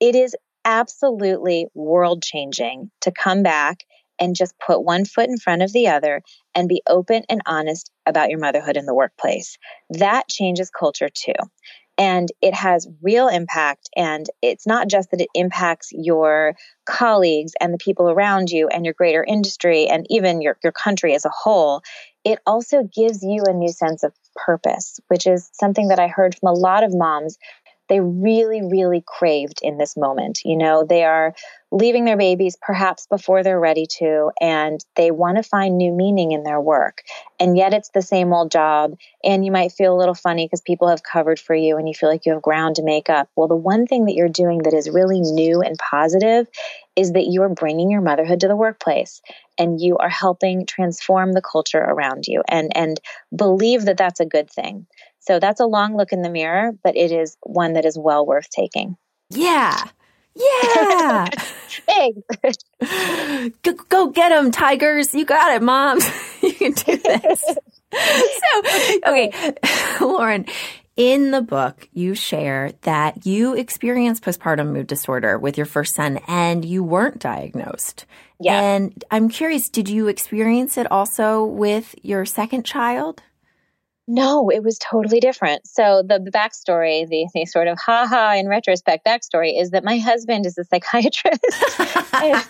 [0.00, 3.84] it is absolutely world changing to come back
[4.18, 6.22] and just put one foot in front of the other
[6.54, 9.58] and be open and honest about your motherhood in the workplace.
[9.90, 11.34] That changes culture too.
[11.98, 13.88] And it has real impact.
[13.96, 18.84] And it's not just that it impacts your colleagues and the people around you and
[18.84, 21.80] your greater industry and even your, your country as a whole.
[22.22, 26.34] It also gives you a new sense of purpose, which is something that I heard
[26.34, 27.38] from a lot of moms
[27.88, 30.40] they really, really craved in this moment.
[30.44, 31.34] You know, they are
[31.72, 36.32] leaving their babies perhaps before they're ready to, and they want to find new meaning
[36.32, 37.02] in their work.
[37.38, 38.96] And yet it's the same old job.
[39.24, 41.94] And you might feel a little funny because people have covered for you and you
[41.94, 43.28] feel like you have ground to make up.
[43.36, 46.48] Well, the one thing that you're doing that is really new and positive
[46.94, 49.20] is that you are bringing your motherhood to the workplace
[49.58, 53.00] and you are helping transform the culture around you and, and
[53.34, 54.86] believe that that's a good thing.
[55.26, 58.24] So that's a long look in the mirror, but it is one that is well
[58.24, 58.96] worth taking.
[59.30, 59.76] Yeah.
[60.34, 61.26] Yeah.
[61.86, 62.22] Thanks.
[63.62, 65.14] go, go get them, tigers.
[65.14, 66.08] You got it, moms.
[66.42, 67.40] you can do this.
[67.92, 68.62] so,
[69.06, 69.54] okay,
[70.00, 70.46] Lauren,
[70.96, 76.20] in the book, you share that you experienced postpartum mood disorder with your first son
[76.26, 78.06] and you weren't diagnosed.
[78.40, 78.60] Yeah.
[78.60, 83.22] And I'm curious, did you experience it also with your second child?
[84.08, 85.66] No, it was totally different.
[85.66, 89.98] So the, backstory, the, the sort of ha ha in retrospect backstory is that my
[89.98, 91.44] husband is a psychiatrist.
[92.14, 92.44] and,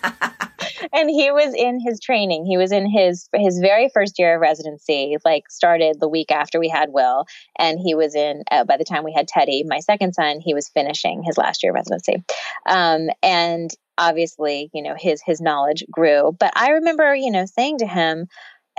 [0.93, 2.45] and he was in his training.
[2.45, 6.59] He was in his his very first year of residency, like started the week after
[6.59, 7.25] we had Will,
[7.57, 8.43] and he was in.
[8.51, 11.63] Uh, by the time we had Teddy, my second son, he was finishing his last
[11.63, 12.23] year of residency,
[12.67, 16.35] um, and obviously, you know, his his knowledge grew.
[16.39, 18.27] But I remember, you know, saying to him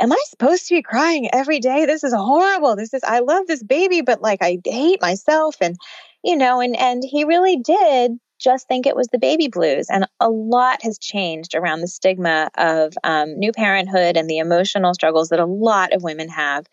[0.00, 1.86] am I supposed to be crying every day?
[1.86, 2.76] This is horrible.
[2.76, 5.56] This is, I love this baby, but like I hate myself.
[5.60, 5.76] And,
[6.22, 9.88] you know, and, and he really did just think it was the baby blues.
[9.90, 14.94] And a lot has changed around the stigma of um, new parenthood and the emotional
[14.94, 16.66] struggles that a lot of women have.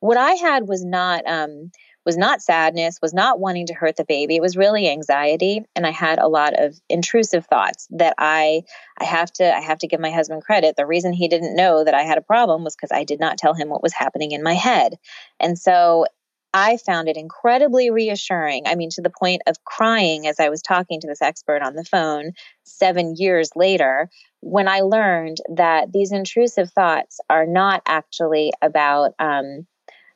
[0.00, 1.72] What I had was not, um,
[2.08, 4.36] was not sadness, was not wanting to hurt the baby.
[4.36, 5.60] It was really anxiety.
[5.76, 8.62] And I had a lot of intrusive thoughts that I,
[8.98, 10.76] I have to, I have to give my husband credit.
[10.76, 13.36] The reason he didn't know that I had a problem was because I did not
[13.36, 14.94] tell him what was happening in my head.
[15.38, 16.06] And so
[16.54, 18.62] I found it incredibly reassuring.
[18.66, 21.74] I mean, to the point of crying as I was talking to this expert on
[21.74, 22.32] the phone
[22.64, 24.08] seven years later,
[24.40, 29.66] when I learned that these intrusive thoughts are not actually about, um,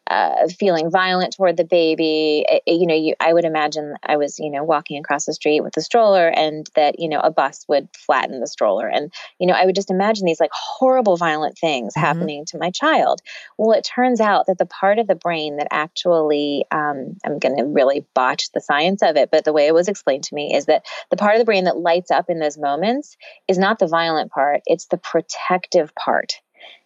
[0.08, 2.44] uh, feeling violent toward the baby.
[2.48, 5.60] It, you know, you, I would imagine I was, you know, walking across the street
[5.60, 8.88] with the stroller and that, you know, a bus would flatten the stroller.
[8.88, 12.04] And, you know, I would just imagine these like horrible, violent things mm-hmm.
[12.04, 13.20] happening to my child.
[13.56, 17.56] Well, it turns out that the part of the brain that actually, um, I'm going
[17.56, 20.54] to really botch the science of it, but the way it was explained to me
[20.54, 23.16] is that the part of the brain that lights up in those moments
[23.48, 26.34] is not the violent part, it's the protective part.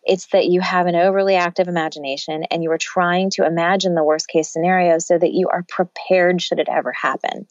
[0.06, 4.04] It's that you have an overly active imagination and you are trying to imagine the
[4.04, 7.46] worst case scenario so that you are prepared should it ever happen.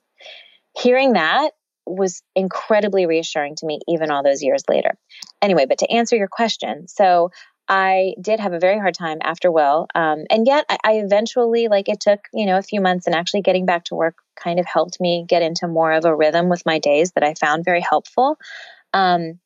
[0.77, 1.51] Hearing that
[1.85, 4.97] was incredibly reassuring to me, even all those years later.
[5.41, 7.29] Anyway, but to answer your question, so
[7.67, 9.87] I did have a very hard time after Will.
[9.95, 13.15] Um, and yet I, I, eventually, like it took, you know, a few months and
[13.15, 16.49] actually getting back to work kind of helped me get into more of a rhythm
[16.49, 18.37] with my days that I found very helpful.
[18.93, 19.39] Um,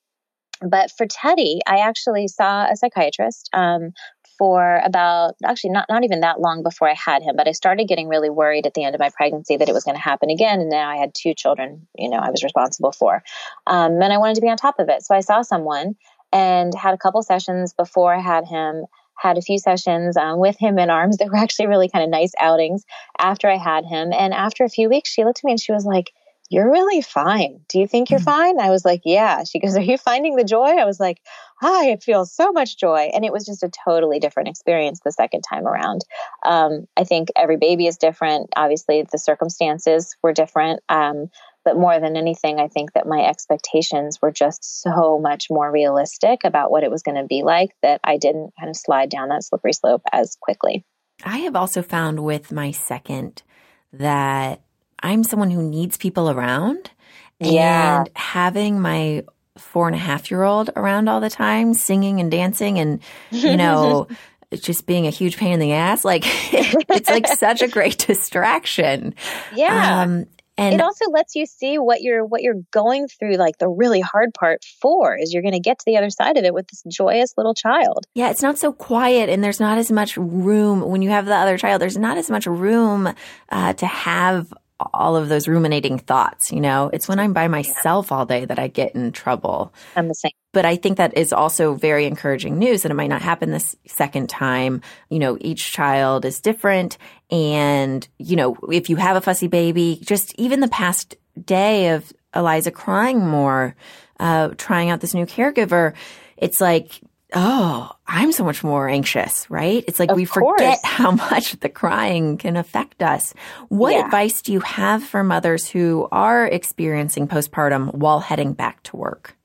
[0.61, 3.93] but for Teddy, I actually saw a psychiatrist um,
[4.37, 7.35] for about actually not not even that long before I had him.
[7.35, 9.83] But I started getting really worried at the end of my pregnancy that it was
[9.83, 11.87] going to happen again, and now I had two children.
[11.97, 13.21] You know, I was responsible for,
[13.67, 15.03] um, and I wanted to be on top of it.
[15.03, 15.95] So I saw someone
[16.31, 18.85] and had a couple sessions before I had him.
[19.15, 22.09] Had a few sessions um, with him in arms that were actually really kind of
[22.09, 22.85] nice outings
[23.19, 24.13] after I had him.
[24.13, 26.11] And after a few weeks, she looked at me and she was like,
[26.49, 27.61] you're really fine.
[27.69, 28.25] Do you think you're mm-hmm.
[28.25, 28.59] fine?
[28.59, 29.43] I was like, yeah.
[29.43, 30.65] She goes, are you finding the joy?
[30.65, 31.21] I was like,
[31.61, 33.11] I feel so much joy.
[33.13, 36.01] And it was just a totally different experience the second time around.
[36.43, 38.49] Um, I think every baby is different.
[38.55, 40.81] Obviously, the circumstances were different.
[40.89, 41.29] Um,
[41.65, 46.43] but more than anything, I think that my expectations were just so much more realistic
[46.43, 49.29] about what it was going to be like that I didn't kind of slide down
[49.29, 50.83] that slippery slope as quickly.
[51.23, 53.43] I have also found with my second
[53.91, 54.61] that
[55.01, 56.91] I'm someone who needs people around.
[57.39, 57.99] Yeah.
[57.99, 59.23] And having my
[59.57, 63.57] four and a half year old around all the time, singing and dancing and, you
[63.57, 64.07] know,
[64.53, 66.03] just being a huge pain in the ass.
[66.03, 69.15] Like it's like such a great distraction.
[69.55, 70.01] Yeah.
[70.01, 70.25] Um,
[70.59, 74.01] and it also lets you see what you're what you're going through like the really
[74.01, 76.67] hard part for is you're going to get to the other side of it with
[76.67, 80.81] this joyous little child yeah it's not so quiet and there's not as much room
[80.81, 83.13] when you have the other child there's not as much room
[83.49, 84.51] uh, to have
[84.93, 86.89] all of those ruminating thoughts, you know?
[86.93, 89.73] It's when I'm by myself all day that I get in trouble.
[89.95, 90.31] I'm the same.
[90.51, 93.75] But I think that is also very encouraging news that it might not happen this
[93.85, 94.81] second time.
[95.09, 96.97] You know, each child is different.
[97.29, 102.11] And, you know, if you have a fussy baby, just even the past day of
[102.35, 103.75] Eliza crying more,
[104.19, 105.93] uh, trying out this new caregiver,
[106.37, 107.01] it's like,
[107.33, 109.83] oh, I'm so much more anxious, right?
[109.87, 110.59] It's like of we course.
[110.59, 113.33] forget how much the crying can affect us.
[113.69, 114.05] What Yeah.
[114.05, 119.35] advice do you have for mothers who are experiencing postpartum while heading back to work?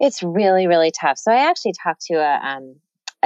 [0.00, 1.18] It's really, really tough.
[1.18, 2.76] So I actually talked to a um,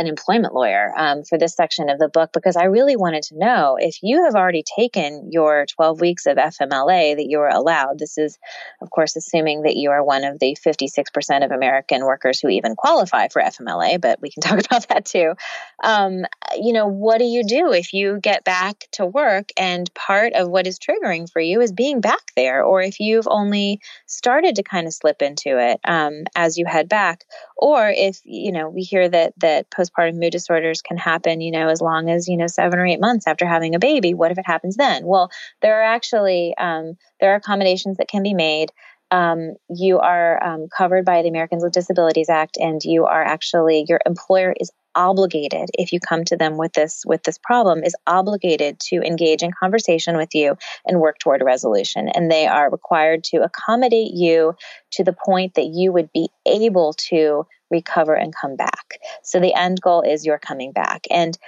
[0.01, 3.39] an employment lawyer um, for this section of the book because I really wanted to
[3.39, 7.99] know if you have already taken your 12 weeks of FMLA that you are allowed.
[7.99, 8.39] This is,
[8.81, 12.77] of course, assuming that you are one of the 56% of American workers who even
[12.77, 15.35] qualify for FMLA, but we can talk about that too.
[15.85, 16.25] Um,
[16.57, 20.49] you know, what do you do if you get back to work and part of
[20.49, 24.63] what is triggering for you is being back there, or if you've only started to
[24.63, 27.25] kind of slip into it um, as you head back,
[27.57, 31.69] or if you know we hear that that postpartum mood disorders can happen, you know,
[31.69, 34.15] as long as you know seven or eight months after having a baby.
[34.15, 35.07] What if it happens then?
[35.07, 35.31] Well,
[35.63, 38.71] there are actually um, there are accommodations that can be made.
[39.11, 43.85] Um, you are um, covered by the Americans with Disabilities Act, and you are actually
[43.89, 47.95] your employer is obligated if you come to them with this with this problem is
[48.07, 52.09] obligated to engage in conversation with you and work toward a resolution.
[52.09, 54.55] And they are required to accommodate you
[54.93, 58.99] to the point that you would be able to recover and come back.
[59.23, 61.07] So the end goal is you're coming back.
[61.11, 61.39] And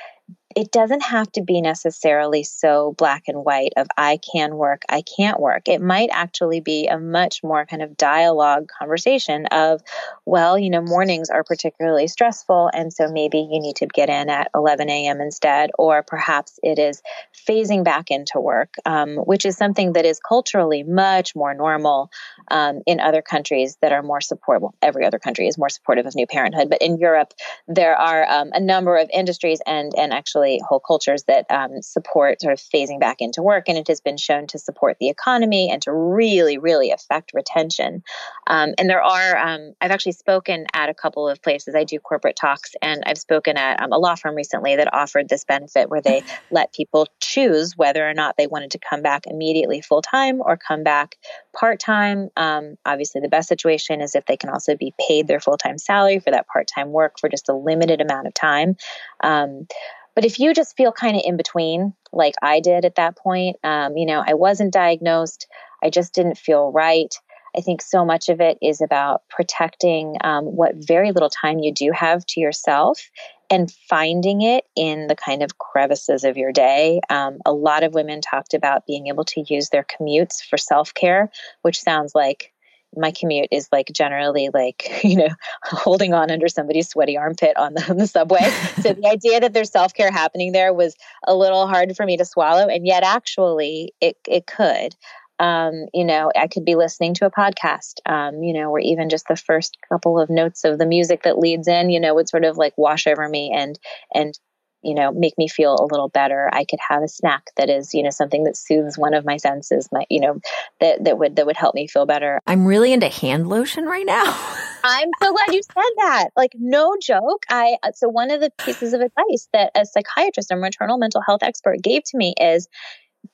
[0.56, 5.02] it doesn't have to be necessarily so black and white of I can work, I
[5.02, 5.68] can't work.
[5.68, 9.80] It might actually be a much more kind of dialogue conversation of,
[10.26, 12.70] well, you know, mornings are particularly stressful.
[12.74, 15.20] And so maybe you need to get in at 11 a.m.
[15.20, 17.02] instead, or perhaps it is
[17.48, 22.10] phasing back into work, um, which is something that is culturally much more normal
[22.50, 24.62] um, in other countries that are more supportive.
[24.62, 27.32] Well, every other country is more supportive of new parenthood, but in Europe,
[27.68, 32.40] there are um, a number of industries and, and actually whole cultures that um, support
[32.40, 35.70] sort of phasing back into work, and it has been shown to support the economy
[35.70, 38.02] and to really, really affect retention.
[38.46, 41.74] Um, and there are, um, I've actually spoken at a couple of places.
[41.74, 45.28] I do corporate talks, and I've spoken at um, a law firm recently that offered
[45.28, 49.26] this benefit where they let people choose whether or not they wanted to come back
[49.26, 51.16] immediately full time or come back
[51.54, 52.30] part time.
[52.36, 55.78] Um, obviously, the best situation is if they can also be paid their full time
[55.78, 58.76] salary for that part time work for just a limited amount of time.
[59.22, 59.66] Um,
[60.14, 63.56] but if you just feel kind of in between, like I did at that point,
[63.64, 65.46] um, you know, I wasn't diagnosed,
[65.82, 67.14] I just didn't feel right.
[67.56, 71.72] I think so much of it is about protecting um, what very little time you
[71.72, 73.10] do have to yourself
[73.50, 77.00] and finding it in the kind of crevices of your day.
[77.10, 80.94] Um, a lot of women talked about being able to use their commutes for self
[80.94, 82.51] care, which sounds like
[82.96, 85.28] my commute is like generally like you know
[85.62, 88.50] holding on under somebody's sweaty armpit on the, on the subway.
[88.82, 92.24] So the idea that there's self-care happening there was a little hard for me to
[92.24, 94.94] swallow and yet actually it, it could.
[95.38, 99.08] Um, you know i could be listening to a podcast um, you know or even
[99.08, 102.28] just the first couple of notes of the music that leads in you know would
[102.28, 103.76] sort of like wash over me and
[104.14, 104.38] and
[104.82, 106.48] you know make me feel a little better.
[106.52, 109.36] I could have a snack that is you know something that soothes one of my
[109.36, 110.40] senses my you know
[110.80, 112.40] that that would that would help me feel better.
[112.46, 114.24] I'm really into hand lotion right now.
[114.84, 116.28] i'm so glad you said that.
[116.36, 117.44] Like no joke.
[117.48, 121.42] I so one of the pieces of advice that a psychiatrist or maternal mental health
[121.42, 122.68] expert gave to me is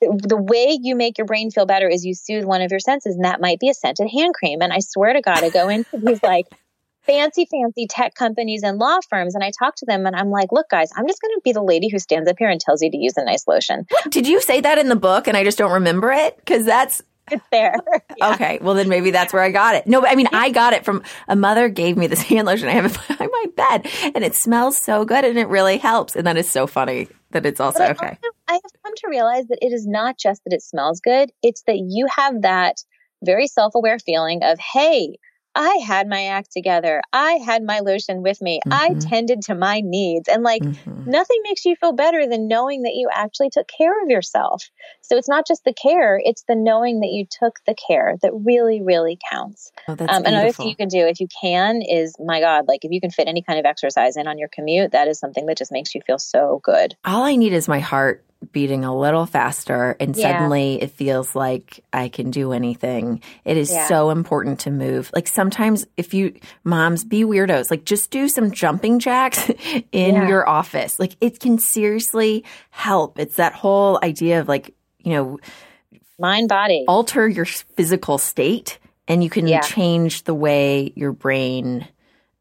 [0.01, 2.81] the, the way you make your brain feel better is you soothe one of your
[2.81, 4.61] senses and that might be a scented hand cream.
[4.61, 6.47] And i swear to god i go into these like
[7.09, 9.35] fancy, fancy tech companies and law firms.
[9.35, 11.53] And I talk to them and I'm like, look, guys, I'm just going to be
[11.53, 13.87] the lady who stands up here and tells you to use a nice lotion.
[14.11, 16.37] Did you say that in the book and I just don't remember it?
[16.37, 17.75] Because that's It's there.
[18.19, 18.35] Yeah.
[18.35, 18.59] okay.
[18.61, 19.87] Well, then maybe that's where I got it.
[19.87, 22.69] No, but I mean, I got it from a mother gave me this hand lotion.
[22.69, 26.15] I have it by my bed and it smells so good and it really helps.
[26.17, 28.07] And that is so funny that it's also I okay.
[28.09, 31.31] also- I have come to realize that it is not just that it smells good,
[31.43, 32.77] it's that you have that
[33.23, 35.17] very self aware feeling of, hey,
[35.59, 37.03] I had my act together.
[37.13, 38.61] I had my lotion with me.
[38.71, 39.09] I Mhm.
[39.09, 40.29] tended to my needs.
[40.29, 41.05] And like, Mhm.
[41.05, 44.63] nothing makes you feel better than knowing that you actually took care of yourself.
[45.03, 48.33] So it's not just the care, it's the knowing that you took the care that
[48.33, 49.73] really, really counts.
[49.89, 50.63] Oh, that's Um, another beautiful.
[50.65, 53.27] thing you can do if you can is, my God, like if you can fit
[53.27, 56.03] any kind of exercise in on your commute, that is something that just makes you
[56.07, 56.95] feel so good.
[57.05, 60.33] All I need is my heart beating a little faster and Yeah.
[60.39, 63.21] suddenly it feels like I can do anything.
[63.45, 63.89] It is Yeah.
[63.89, 65.11] so important to move.
[65.15, 69.49] Like sometimes if you moms be weirdos, like just do some jumping jacks
[69.93, 70.29] in Yeah.
[70.29, 71.01] your office.
[71.01, 73.19] Like it can seriously help.
[73.19, 75.39] It's that whole idea of like, you know,
[76.19, 76.85] Mind, body.
[76.89, 81.87] alter your physical state and you can change the way your brain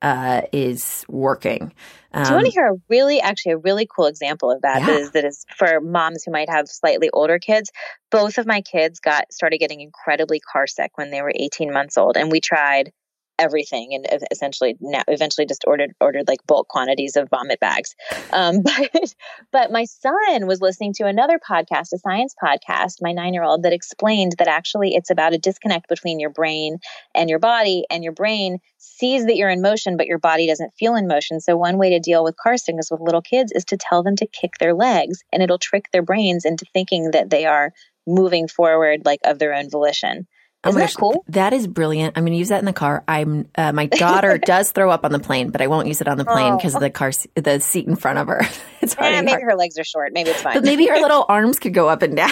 [0.04, 1.74] uh, is working.
[2.17, 4.80] Um, Do you want to hear a really, actually, a really cool example of that?
[4.82, 4.88] Yeah.
[4.88, 7.71] That is, that is for moms who might have slightly older kids.
[8.10, 11.95] Both of my kids got started getting incredibly car sick when they were 18 months
[11.95, 12.91] old, and we tried
[13.39, 17.95] everything and essentially now eventually just ordered ordered like bulk quantities of vomit bags.
[18.32, 19.13] Um, but
[19.52, 23.63] but my son was listening to another podcast a science podcast my nine year old
[23.63, 26.78] that explained that actually it's about a disconnect between your brain
[27.13, 30.74] and your body and your brain sees that you're in motion but your body doesn't
[30.78, 31.39] feel in motion.
[31.39, 34.16] So one way to deal with car sickness with little kids is to tell them
[34.18, 37.72] to kick their legs and it'll trick their brains into thinking that they are
[38.07, 40.26] moving forward like of their own volition
[40.68, 41.26] Oh isn't that gosh, cool?
[41.30, 42.18] That is brilliant.
[42.18, 43.03] I'm going to use that in the car.
[43.07, 46.07] I'm uh, my daughter does throw up on the plane, but I won't use it
[46.07, 46.57] on the plane Oh.
[46.57, 48.41] because of the car, the seat in front of her.
[48.82, 49.43] it's Eh, already maybe hard.
[49.43, 50.13] her legs are short.
[50.13, 50.53] Maybe it's fine.
[50.53, 52.32] But maybe her little arms could go up and down.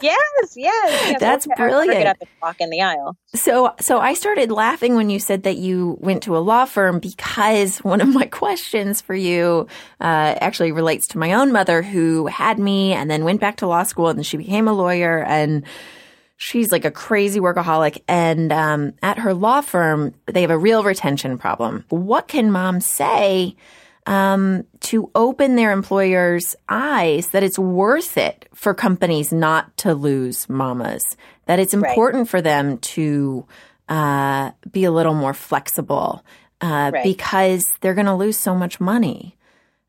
[0.00, 0.18] yes,
[0.54, 1.20] yes, yes.
[1.20, 1.92] That's or brilliant.
[1.98, 3.16] Get up and walk in the aisle.
[3.34, 6.98] So, so I started laughing when you said that you went to a law firm
[6.98, 9.66] because one of my questions for you
[10.00, 13.66] uh, actually relates to my own mother who had me and then went back to
[13.66, 15.64] law school and she became a lawyer and
[16.44, 18.02] she's like a crazy workaholic.
[18.06, 21.84] And um, at her law firm, they have a real retention problem.
[21.88, 23.56] What can mom say?
[24.06, 30.46] Um, to open their employers' eyes that it's worth it for companies not to lose
[30.46, 31.16] mamas,
[31.46, 31.88] that it's Right.
[31.88, 33.46] important for them to
[33.88, 36.22] uh, be a little more flexible
[36.60, 37.02] uh, Right.
[37.02, 39.38] because they're going to lose so much money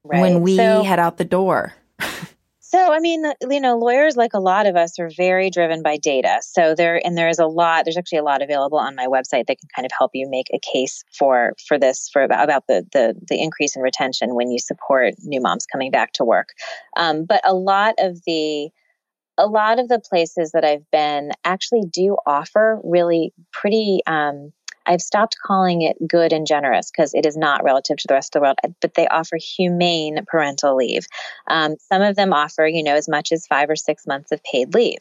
[0.05, 0.21] Right.
[0.21, 1.73] when we so, head out the door.
[2.75, 5.95] so I mean, you know, lawyers like a lot of us are very driven by
[5.95, 6.39] data.
[6.41, 7.85] So there, and there is a lot.
[7.85, 10.47] There's actually a lot available on my website that can kind of help you make
[10.53, 14.59] a case for for this for about, the the the increase in retention when you
[14.59, 16.49] support new moms coming back to work.
[16.97, 18.69] Um, but a lot of the
[19.37, 24.01] a lot of the places that I've been actually do offer really pretty.
[24.05, 24.51] Um,
[24.85, 28.35] I've stopped calling it good and generous because it is not relative to the rest
[28.35, 31.07] of the world, but they offer humane parental leave.
[31.49, 34.43] Um, some of them offer, you know, as much as five or six months of
[34.43, 34.99] paid leave.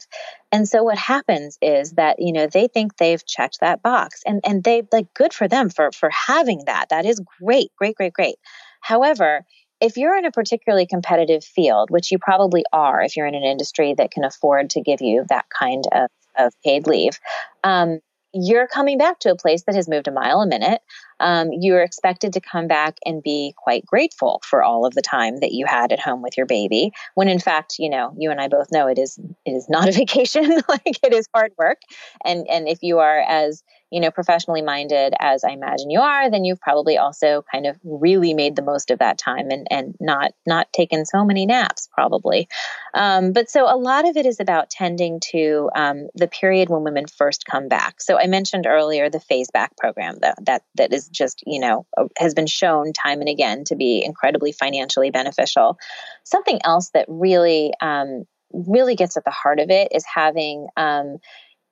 [0.51, 4.41] And so what happens is that, you know, they think they've checked that box and,
[4.45, 6.89] and they like good for them for, for having that.
[6.89, 8.35] That is great, great, great, great.
[8.81, 9.45] However,
[9.81, 13.43] if you're in a particularly competitive field, which you probably are if you're in an
[13.43, 17.19] industry that can afford to give you that kind of, of paid leave,
[17.63, 17.99] um,
[18.35, 20.81] you're coming back to a place that has moved a mile a minute.
[21.19, 25.37] Um, you're expected to come back and be quite grateful for all of the time
[25.37, 26.91] that you had at home with your baby.
[27.13, 29.87] When in fact, you know, you and I both know it is it is not
[29.87, 30.61] a vacation.
[30.67, 31.81] like it is hard work.
[32.23, 36.29] And and if you are as you know professionally minded as I imagine you are,
[36.29, 39.95] then you've probably also kind of really made the most of that time and and
[39.99, 42.47] not not taken so many naps probably.
[42.93, 46.83] Um, but so a lot of it is about tending to um, the period when
[46.83, 48.01] women first come back.
[48.01, 51.85] So I mentioned earlier the phase back program that that that is just you know
[51.97, 55.77] uh, has been shown time and again to be incredibly financially beneficial.
[56.23, 61.17] Something else that really um, really gets at the heart of it is having um,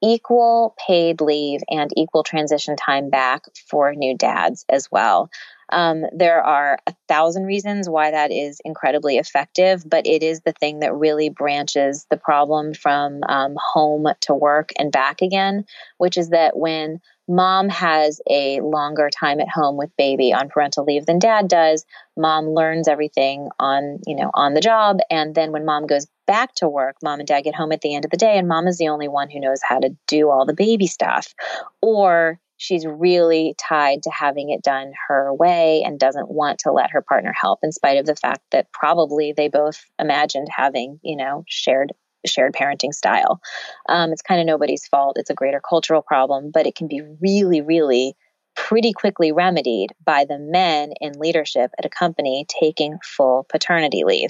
[0.04, 5.30] equal paid leave and equal transition time back for new dads as well.
[5.72, 10.52] Um, there are a thousand reasons why that is incredibly effective, but it is the
[10.52, 15.66] thing that really branches the problem from um, home to work and back again,
[15.98, 20.84] which is that when mom has a longer time at home with baby on parental
[20.84, 21.86] leave than dad does,
[22.18, 25.00] mom learns everything on, you know, on the job.
[25.10, 27.96] And then when mom goes back to work, mom and dad get home at the
[27.96, 30.30] end of the day, and mom is the only one who knows how to do
[30.30, 31.34] all the baby stuff.
[31.82, 36.92] Or she's really tied to having it done her way and doesn't want to let
[36.92, 41.18] her partner help in spite of the fact that probably they both imagined having you
[41.18, 41.92] know shared
[42.26, 43.42] shared parenting style.
[43.90, 45.18] Um, it's kind of nobody's fault.
[45.18, 48.16] It's a greater cultural problem but it can be really really
[48.56, 54.30] pretty quickly remedied by the men in leadership at a company taking full paternity leave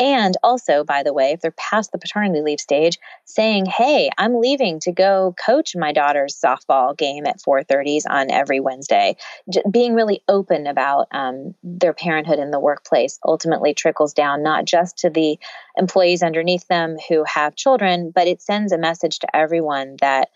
[0.00, 4.40] and also, by the way, if they're past the paternity leave stage, saying, "Hey, I'm
[4.40, 9.16] leaving to go coach my daughter's softball game at 4:30s on every Wednesday,"
[9.48, 14.64] J- being really open about um, their parenthood in the workplace ultimately trickles down not
[14.64, 15.38] just to the
[15.76, 20.28] employees underneath them who have children, but it sends a message to everyone that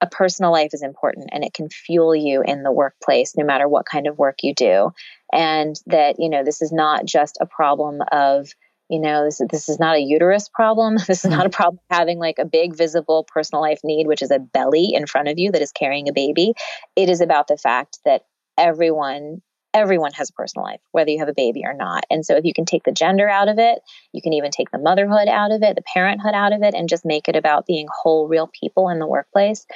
[0.00, 3.66] a personal life is important and it can fuel you in the workplace no matter
[3.68, 4.92] what kind of work you do.
[5.32, 8.48] And that you know this is not just a problem of
[8.88, 10.96] you know this, this is not a uterus problem.
[11.06, 14.30] This is not a problem having like a big visible personal life need which is
[14.30, 16.54] a belly in front of you that is carrying a baby.
[16.96, 18.22] It is about the fact that
[18.56, 19.42] everyone
[19.74, 22.04] everyone has a personal life whether you have a baby or not.
[22.10, 23.80] And so if you can take the gender out of it
[24.12, 26.88] you can even take the motherhood out of it the parenthood out of it and
[26.88, 29.66] just make it about being whole real people in the workplace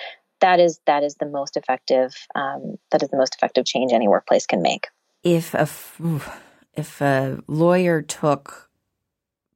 [0.42, 4.08] that is that is the most effective um, that is the most effective change any
[4.08, 4.88] workplace can make.
[5.22, 6.40] If a f-
[6.74, 8.68] if a lawyer took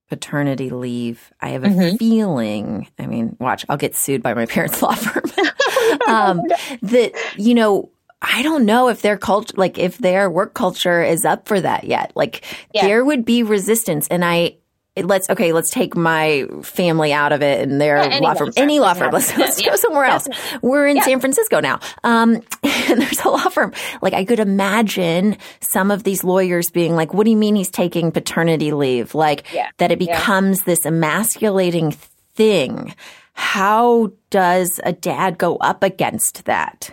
[0.09, 1.99] paternity leave, I have a Mhm.
[1.99, 2.89] feeling.
[2.99, 5.25] I mean, watch, I'll get sued by my parents' law firm.
[6.09, 6.43] um,
[6.83, 7.91] that you know
[8.23, 11.85] I don't know if their culture, like if their work culture is up for that
[11.85, 12.13] yet.
[12.15, 12.87] Like Yeah.
[12.87, 14.09] there would be resistance.
[14.09, 14.57] And I,
[15.03, 18.51] let's, okay, let's take my family out of it and their Yeah, any law firm,
[18.57, 19.13] any law firm.
[19.13, 20.27] Let's, let's yeah, go somewhere else.
[20.63, 21.81] We're in San Francisco now.
[22.05, 23.73] Um, and there's a law firm.
[24.03, 27.71] Like I could imagine some of these lawyers being like, what do you mean he's
[27.71, 29.15] taking paternity leave?
[29.15, 29.69] Like Yeah.
[29.79, 30.19] that it Yeah.
[30.19, 31.93] becomes this emasculating
[32.35, 32.95] thing.
[33.35, 36.91] How does a dad go up against that?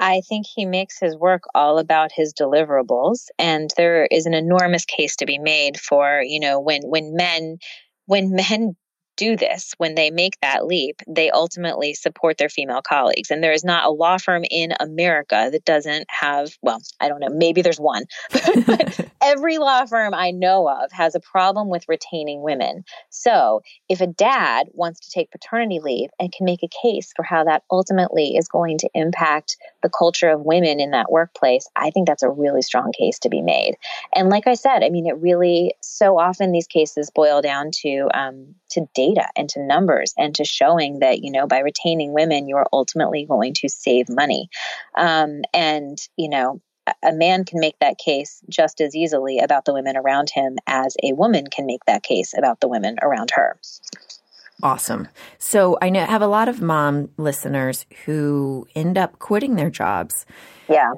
[0.00, 4.86] I think he makes his work all about his deliverables and there is an enormous
[4.86, 7.58] case to be made for, you know, when when men
[8.06, 8.76] when men
[9.20, 13.30] do this, when they make that leap, they ultimately support their female colleagues.
[13.30, 17.20] And there is not a law firm in America that doesn't have, well, I don't
[17.20, 18.04] know, maybe there's one,
[18.66, 22.82] but every law firm I know of has a problem with retaining women.
[23.10, 23.60] So
[23.90, 27.44] if a dad wants to take paternity leave and can make a case for how
[27.44, 32.06] that ultimately is going to impact the culture of women in that workplace, I think
[32.06, 33.76] that's a really strong case to be made.
[34.14, 38.08] And like I said, I mean, it really so often these cases boil down to
[38.14, 42.48] um, to data and to numbers and to showing that you know by retaining women,
[42.48, 44.48] you are ultimately going to save money.
[44.96, 46.60] Um, and you know,
[47.02, 50.96] a- man can make that case just as easily about the women around him as
[51.02, 53.58] a woman can make that case about the women around her.
[54.62, 55.08] Awesome.
[55.38, 59.70] So I know I have a lot of mom listeners who end up quitting their
[59.70, 60.26] jobs.
[60.68, 60.92] Yeah.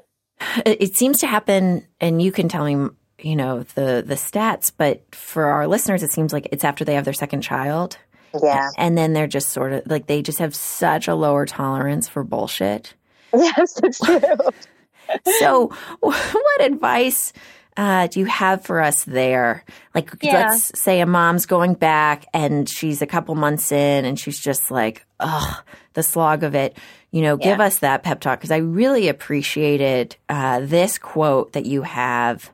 [0.67, 2.91] It seems to happen, and you can tell me,
[3.25, 4.71] you know, the the stats.
[4.77, 7.99] But for our listeners, it seems like it's after they have their second child,
[8.43, 8.69] Yeah.
[8.79, 12.25] and then they're just sort of like they just have such a lower tolerance for
[12.25, 12.95] bullshit.
[13.35, 14.21] Yes, it's true.
[15.41, 15.67] So,
[16.01, 17.33] what advice
[17.77, 19.65] uh, do you have for us there?
[19.95, 20.49] Like, Yeah.
[20.51, 24.71] let's say a mom's going back and she's a couple months in and she's just
[24.71, 25.63] like, ugh,
[25.95, 26.77] the slog of it.
[27.11, 27.65] You know, give Yeah.
[27.67, 32.51] us that pep talk because I really appreciated uh, this quote that you have.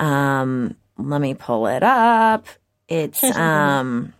[0.00, 2.46] Um, let me pull it up.
[2.88, 4.14] It's um,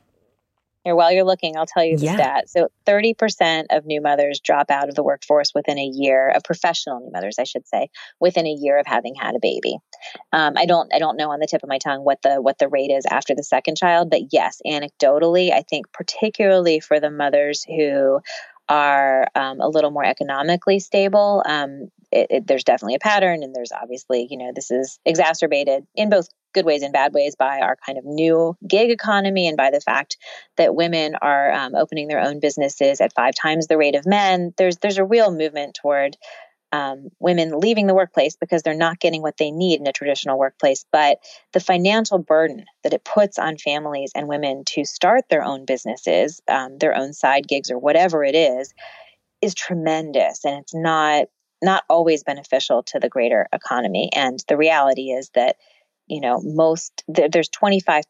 [0.84, 2.14] Here, while you're looking, I'll tell you the Yeah.
[2.14, 2.50] stat.
[2.50, 7.00] So, 30% of new mothers drop out of the workforce within a year of professional
[7.00, 9.78] new mothers, I should say, within a year of having had a baby.
[10.32, 12.58] Um, I don't, I don't know on the tip of my tongue what the what
[12.58, 17.10] the rate is after the second child, but yes, anecdotally, I think particularly for the
[17.10, 18.20] mothers who
[18.68, 23.54] are um, a little more economically stable, um, it, it, there's definitely a pattern, and
[23.54, 27.60] there's obviously, you know, this is exacerbated in both good ways and bad ways by
[27.60, 30.16] our kind of new gig economy and by the fact
[30.56, 34.52] that women are um, opening their own businesses at five times the rate of men.
[34.56, 36.16] There's there's a real movement toward
[36.72, 40.38] um, women leaving the workplace because they're not getting what they need in a traditional
[40.38, 40.84] workplace.
[40.92, 41.18] But
[41.52, 46.40] the financial burden that it puts on families and women to start their own businesses,
[46.48, 48.72] um, their own side gigs, or whatever it is,
[49.42, 51.26] is tremendous, and it's not
[51.62, 54.10] not always beneficial to the greater economy.
[54.14, 55.56] And the reality is that
[56.10, 58.04] you know most there, there's 25%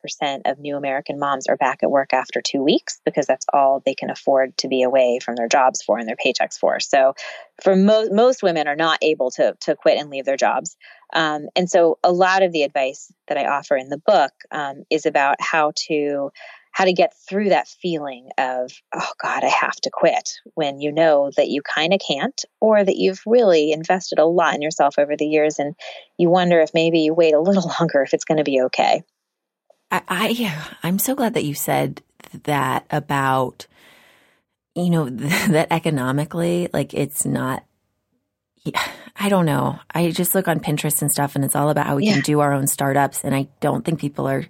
[0.46, 3.94] of new american moms are back at work after two weeks because that's all they
[3.94, 7.14] can afford to be away from their jobs for and their paychecks for so
[7.62, 10.76] for most most women are not able to to quit and leave their jobs
[11.12, 14.82] um, and so a lot of the advice that i offer in the book um,
[14.88, 16.30] is about how to
[16.72, 20.92] how to get through that feeling of oh god i have to quit when you
[20.92, 24.94] know that you kind of can't or that you've really invested a lot in yourself
[24.98, 25.74] over the years and
[26.18, 29.02] you wonder if maybe you wait a little longer if it's going to be okay
[29.90, 32.02] I, I I'm so glad that you said
[32.44, 33.66] that about
[34.74, 37.64] you know that economically like it's not
[39.16, 39.78] I don't know.
[39.94, 42.12] I just look on Pinterest and stuff and it's all about how we Yeah.
[42.14, 44.44] can do our own startups and I don't think people are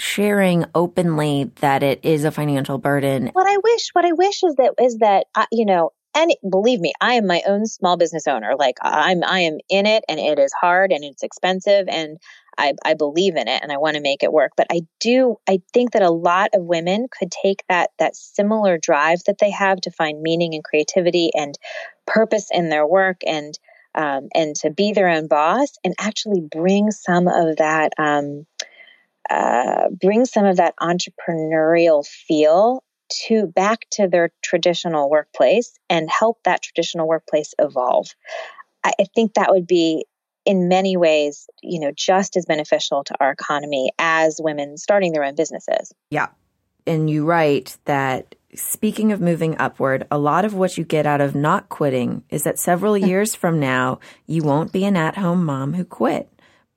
[0.00, 3.30] sharing openly that it is a financial burden.
[3.34, 6.80] what i wish what i wish is that is that uh, you know and believe
[6.80, 10.18] me i am my own small business owner like i'm i am in it and
[10.18, 12.18] it is hard and it's expensive and
[12.56, 15.36] i i believe in it and i want to make it work but i do
[15.48, 19.50] i think that a lot of women could take that that similar drive that they
[19.50, 21.54] have to find meaning and creativity and
[22.06, 23.58] purpose in their work and
[23.94, 28.46] um, and to be their own boss and actually bring some of that um,
[29.30, 36.42] uh, bring some of that entrepreneurial feel to back to their traditional workplace and help
[36.44, 38.08] that traditional workplace evolve.
[38.84, 40.04] I, I think that would be
[40.44, 45.24] in many ways, you know, just as beneficial to our economy as women starting their
[45.24, 45.92] own businesses.
[46.10, 46.28] Yeah.
[46.86, 51.20] And you write that speaking of moving upward, a lot of what you get out
[51.20, 55.44] of not quitting is that several years from now, you won't be an at home
[55.44, 56.28] mom who quit.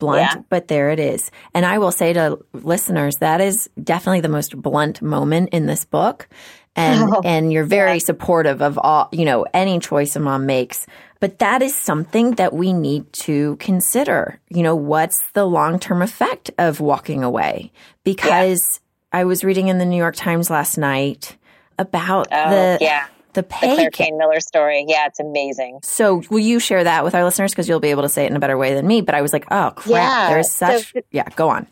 [0.04, 0.42] Blunt, Yeah.
[0.50, 1.32] but there it is.
[1.54, 5.86] And I will say to listeners, that is definitely the most blunt moment in this
[5.86, 6.28] book.
[6.76, 8.00] and oh, and you're very yeah.
[8.00, 10.88] supportive of all you know any choice a mom makes
[11.20, 16.50] but that is something that we need to consider you know what's the long-term effect
[16.58, 17.72] of walking away
[18.04, 18.80] because
[19.14, 19.20] yeah.
[19.20, 21.38] i was reading in the new york times last night
[21.78, 24.86] about oh, the yeah the pay the Claire Cain Miller story.
[24.88, 25.80] Yeah, it's amazing.
[25.84, 28.32] So, will you share that with our listeners because you'll be able to say it
[28.32, 29.02] in a better way than me?
[29.02, 30.30] But I was like, oh crap, yeah.
[30.30, 30.94] there's such.
[30.94, 31.68] So, yeah, go on.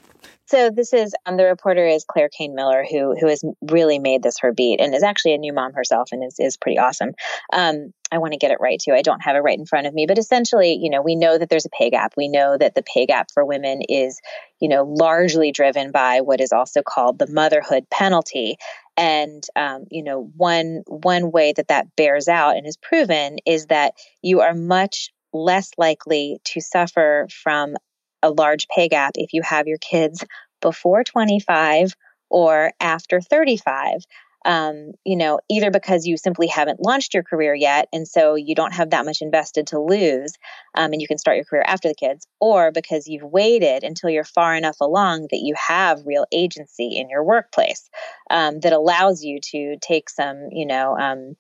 [0.52, 4.22] So this is um, the reporter is Claire Cain Miller, who who has really made
[4.22, 7.14] this her beat and is actually a new mom herself and is is pretty awesome.
[7.54, 8.92] Um, I want to get it right too.
[8.92, 11.38] I don't have it right in front of me, but essentially, you know, we know
[11.38, 12.16] that there's a pay gap.
[12.18, 14.20] We know that the pay gap for women is,
[14.60, 18.58] you know, largely driven by what is also called the motherhood penalty.
[18.98, 23.68] And um, you know, one one way that that bears out and is proven is
[23.68, 27.76] that you are much less likely to suffer from
[28.22, 30.24] a large pay gap if you have your kids
[30.62, 31.96] before 25
[32.30, 34.02] or after 35.
[34.44, 38.56] Um, you know, either because you simply haven't launched your career yet, and so you
[38.56, 40.34] don't have that much invested to lose,
[40.76, 44.10] um, and you can start your career after the kids, or because you've waited until
[44.10, 47.90] you're far enough along that you have real agency in your workplace
[48.30, 51.36] um, that allows you to take some, you know, um,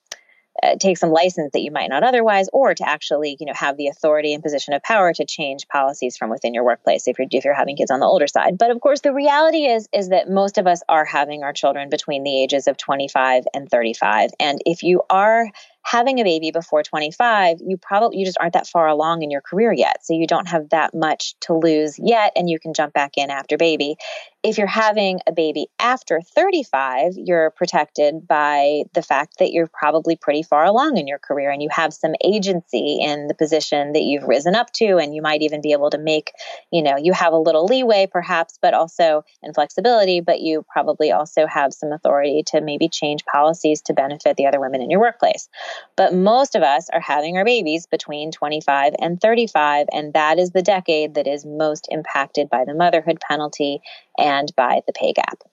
[0.61, 3.77] uh, take some license that you might not otherwise, or to actually, you know, have
[3.77, 7.27] the authority and position of power to change policies from within your workplace if you're
[7.31, 8.57] if you're having kids on the older side.
[8.57, 11.89] But of course, the reality is is that most of us are having our children
[11.89, 15.51] between the ages of 25 and 35, and if you are
[15.83, 19.41] having a baby before 25, you probably you just aren't that far along in your
[19.41, 20.05] career yet.
[20.05, 23.29] So you don't have that much to lose yet and you can jump back in
[23.29, 23.95] after baby.
[24.43, 30.15] If you're having a baby after 35, you're protected by the fact that you're probably
[30.15, 34.01] pretty far along in your career and you have some agency in the position that
[34.01, 36.31] you've risen up to and you might even be able to make,
[36.71, 41.11] you know, you have a little leeway perhaps, but also and flexibility, but you probably
[41.11, 44.99] also have some authority to maybe change policies to benefit the other women in your
[44.99, 45.49] workplace.
[45.95, 50.51] But most of us are having our babies between 25 and 35, and that is
[50.51, 53.81] the decade that is most impacted by the motherhood penalty
[54.17, 55.43] and by the pay gap.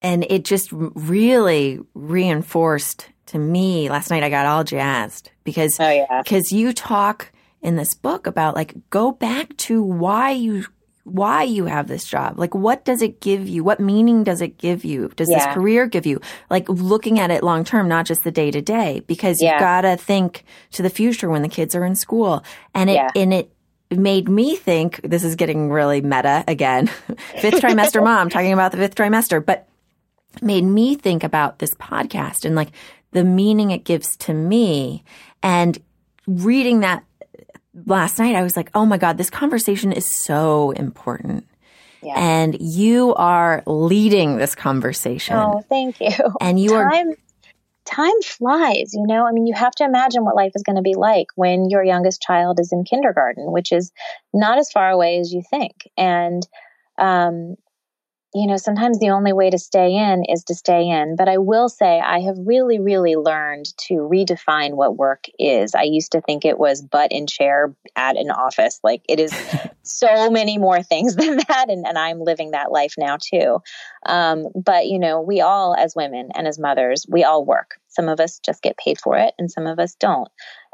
[0.00, 4.24] And it just really reinforced to me last night.
[4.24, 6.22] I got all jazzed because oh, yeah.
[6.50, 7.30] you talk
[7.62, 10.66] in this book about like go back to why you
[11.04, 12.38] why you have this job.
[12.38, 13.64] Like, what does it give you?
[13.64, 15.08] What meaning does it give you?
[15.16, 15.38] Does yeah.
[15.38, 16.20] this career give you?
[16.48, 19.54] Like, looking at it long term, not just the day to day, because yeah.
[19.54, 22.44] you gotta think to the future when the kids are in school.
[22.74, 23.10] And it, yeah.
[23.16, 23.52] and it,
[23.90, 26.86] made me think this is getting really meta again.
[27.40, 29.68] fifth trimester mom talking about the fifth trimester, but
[30.40, 32.70] made me think about this podcast and like
[33.10, 35.04] the meaning it gives to me
[35.42, 35.78] and
[36.26, 37.04] reading that
[37.86, 41.46] last night, I was like, oh my God, this conversation is so important.
[42.02, 42.14] Yeah.
[42.16, 45.36] And you are leading this conversation.
[45.36, 46.10] Oh, thank you.
[46.40, 47.16] And you time, are.
[47.84, 49.26] Time flies, you know?
[49.26, 51.84] I mean, you have to imagine what life is going to be like when your
[51.84, 53.92] youngest child is in kindergarten, which is
[54.32, 55.88] not as far away as you think.
[55.96, 56.46] And,
[56.98, 57.56] um,
[58.34, 61.16] you know, sometimes the only way to stay in is to stay in.
[61.16, 65.74] But I will say I have really, really learned to redefine what work is.
[65.74, 68.80] I used to think it was butt in chair at an office.
[68.82, 69.34] Like it is
[69.82, 71.66] so many more things than that.
[71.68, 73.60] And, and I'm living that life now too.
[74.06, 77.74] Um, but, you know, we all, as women and as mothers, we all work.
[77.88, 80.28] Some of us just get paid for it and some of us don't.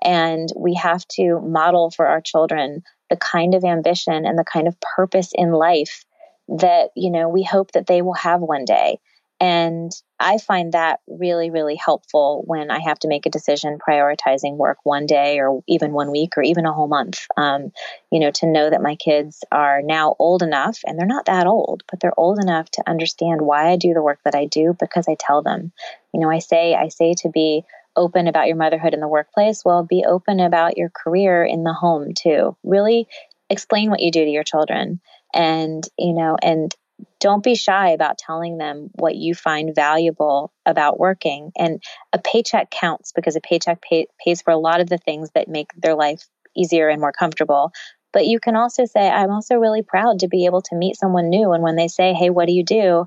[0.04, 4.68] And we have to model for our children the kind of ambition and the kind
[4.68, 6.04] of purpose in life
[6.48, 8.98] that, you know, we hope that they will have one day.
[9.40, 14.56] And I find that really, really helpful when I have to make a decision prioritizing
[14.56, 17.20] work one day or even one week or even a whole month.
[17.36, 17.70] Um,
[18.10, 21.46] you know, to know that my kids are now old enough, and they're not that
[21.46, 24.76] old, but they're old enough to understand why I do the work that I do
[24.78, 25.70] because I tell them.
[26.12, 27.62] You know, I say, I say to be
[27.94, 29.64] open about your motherhood in the workplace.
[29.64, 32.56] Well, be open about your career in the home too.
[32.64, 33.06] Really
[33.50, 35.00] explain what you do to your children
[35.34, 36.74] and you know and
[37.20, 41.52] don't be shy about telling them what you find valuable about working.
[41.58, 45.30] And a paycheck counts because a paycheck pay, pays for a lot of the things
[45.34, 46.26] that make their life
[46.56, 47.72] easier and more comfortable.
[48.12, 51.28] But you can also say i'm also really proud to be able to meet someone
[51.28, 51.52] new.
[51.52, 53.06] And when they say hey what do you do?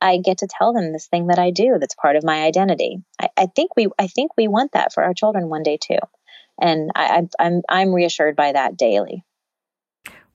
[0.00, 2.98] I get to tell them this thing that i do that's part of my identity.
[3.20, 5.98] I, I think we i think we want that for our children one day too.
[6.60, 9.24] And I, I'm I'm reassured by that daily.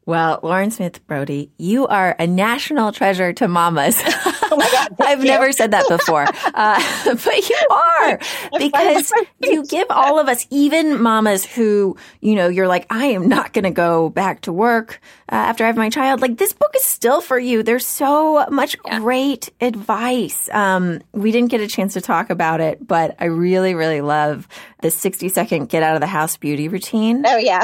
[0.09, 4.01] Well, Lauren Smith Brody, you are a national treasure to mamas.
[4.05, 4.95] oh my God.
[5.01, 5.25] I've you.
[5.25, 6.25] never said that before.
[6.51, 8.19] Uh, but you are
[8.57, 13.29] because you give all of us, even mamas who, you know, you're like, I am
[13.29, 14.99] not going to go back to work
[15.31, 16.21] uh, after I have my child.
[16.21, 17.61] Like this book is still for you.
[17.61, 18.99] There's so much yeah.
[18.99, 20.49] great advice.
[20.51, 24.47] Um, we didn't get a chance to talk about it, but I really, really love
[24.81, 27.23] the 60 second get out of the house beauty routine.
[27.25, 27.63] Oh, yeah.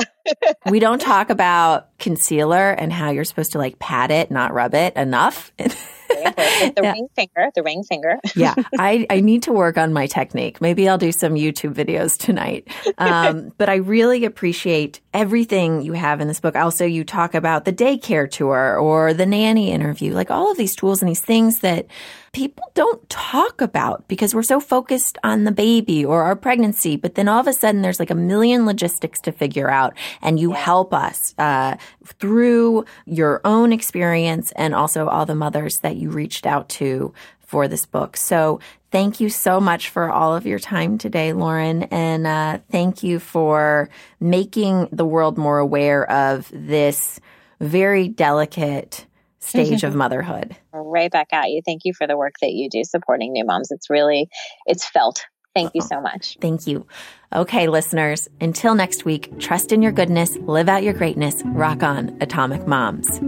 [0.70, 4.74] We don't talk about concealer and how you're supposed to like pat it, not rub
[4.74, 5.52] it enough.
[5.58, 5.76] the
[6.82, 6.92] yeah.
[6.92, 8.18] ring finger, the ring finger.
[8.36, 10.62] yeah, I, I need to work on my technique.
[10.62, 12.68] Maybe I'll do some YouTube videos tonight.
[12.98, 16.56] Um, but I really appreciate everything you have in this book.
[16.56, 20.76] Also, you talk about the daycare tour or the nanny interview, like all of these
[20.76, 21.88] tools and these things that
[22.36, 26.98] people don't talk about because we're so focused on the baby or our pregnancy.
[26.98, 30.38] But then all of a sudden, there's like a million logistics to figure out, and
[30.38, 31.78] you help us uh,
[32.20, 37.70] through your own experience and also all the mothers that you reached out to for
[37.70, 38.18] this book.
[38.18, 38.60] So
[38.92, 41.84] thank you so much for all of your time today, Lauren.
[41.84, 43.88] And uh, thank you for
[44.20, 47.22] making the world more aware of this
[47.62, 49.06] very delicate
[49.46, 50.56] stage of motherhood.
[50.72, 51.62] Right back at you.
[51.66, 53.72] Thank you for the work that you do supporting new moms.
[53.72, 54.30] It's really,
[54.66, 55.26] it's felt.
[55.56, 56.38] Thank you so much.
[56.42, 56.86] Thank you.
[57.34, 62.18] Okay, listeners, until next week, trust in your goodness, live out your greatness, rock on,
[62.20, 63.22] Atomic Moms.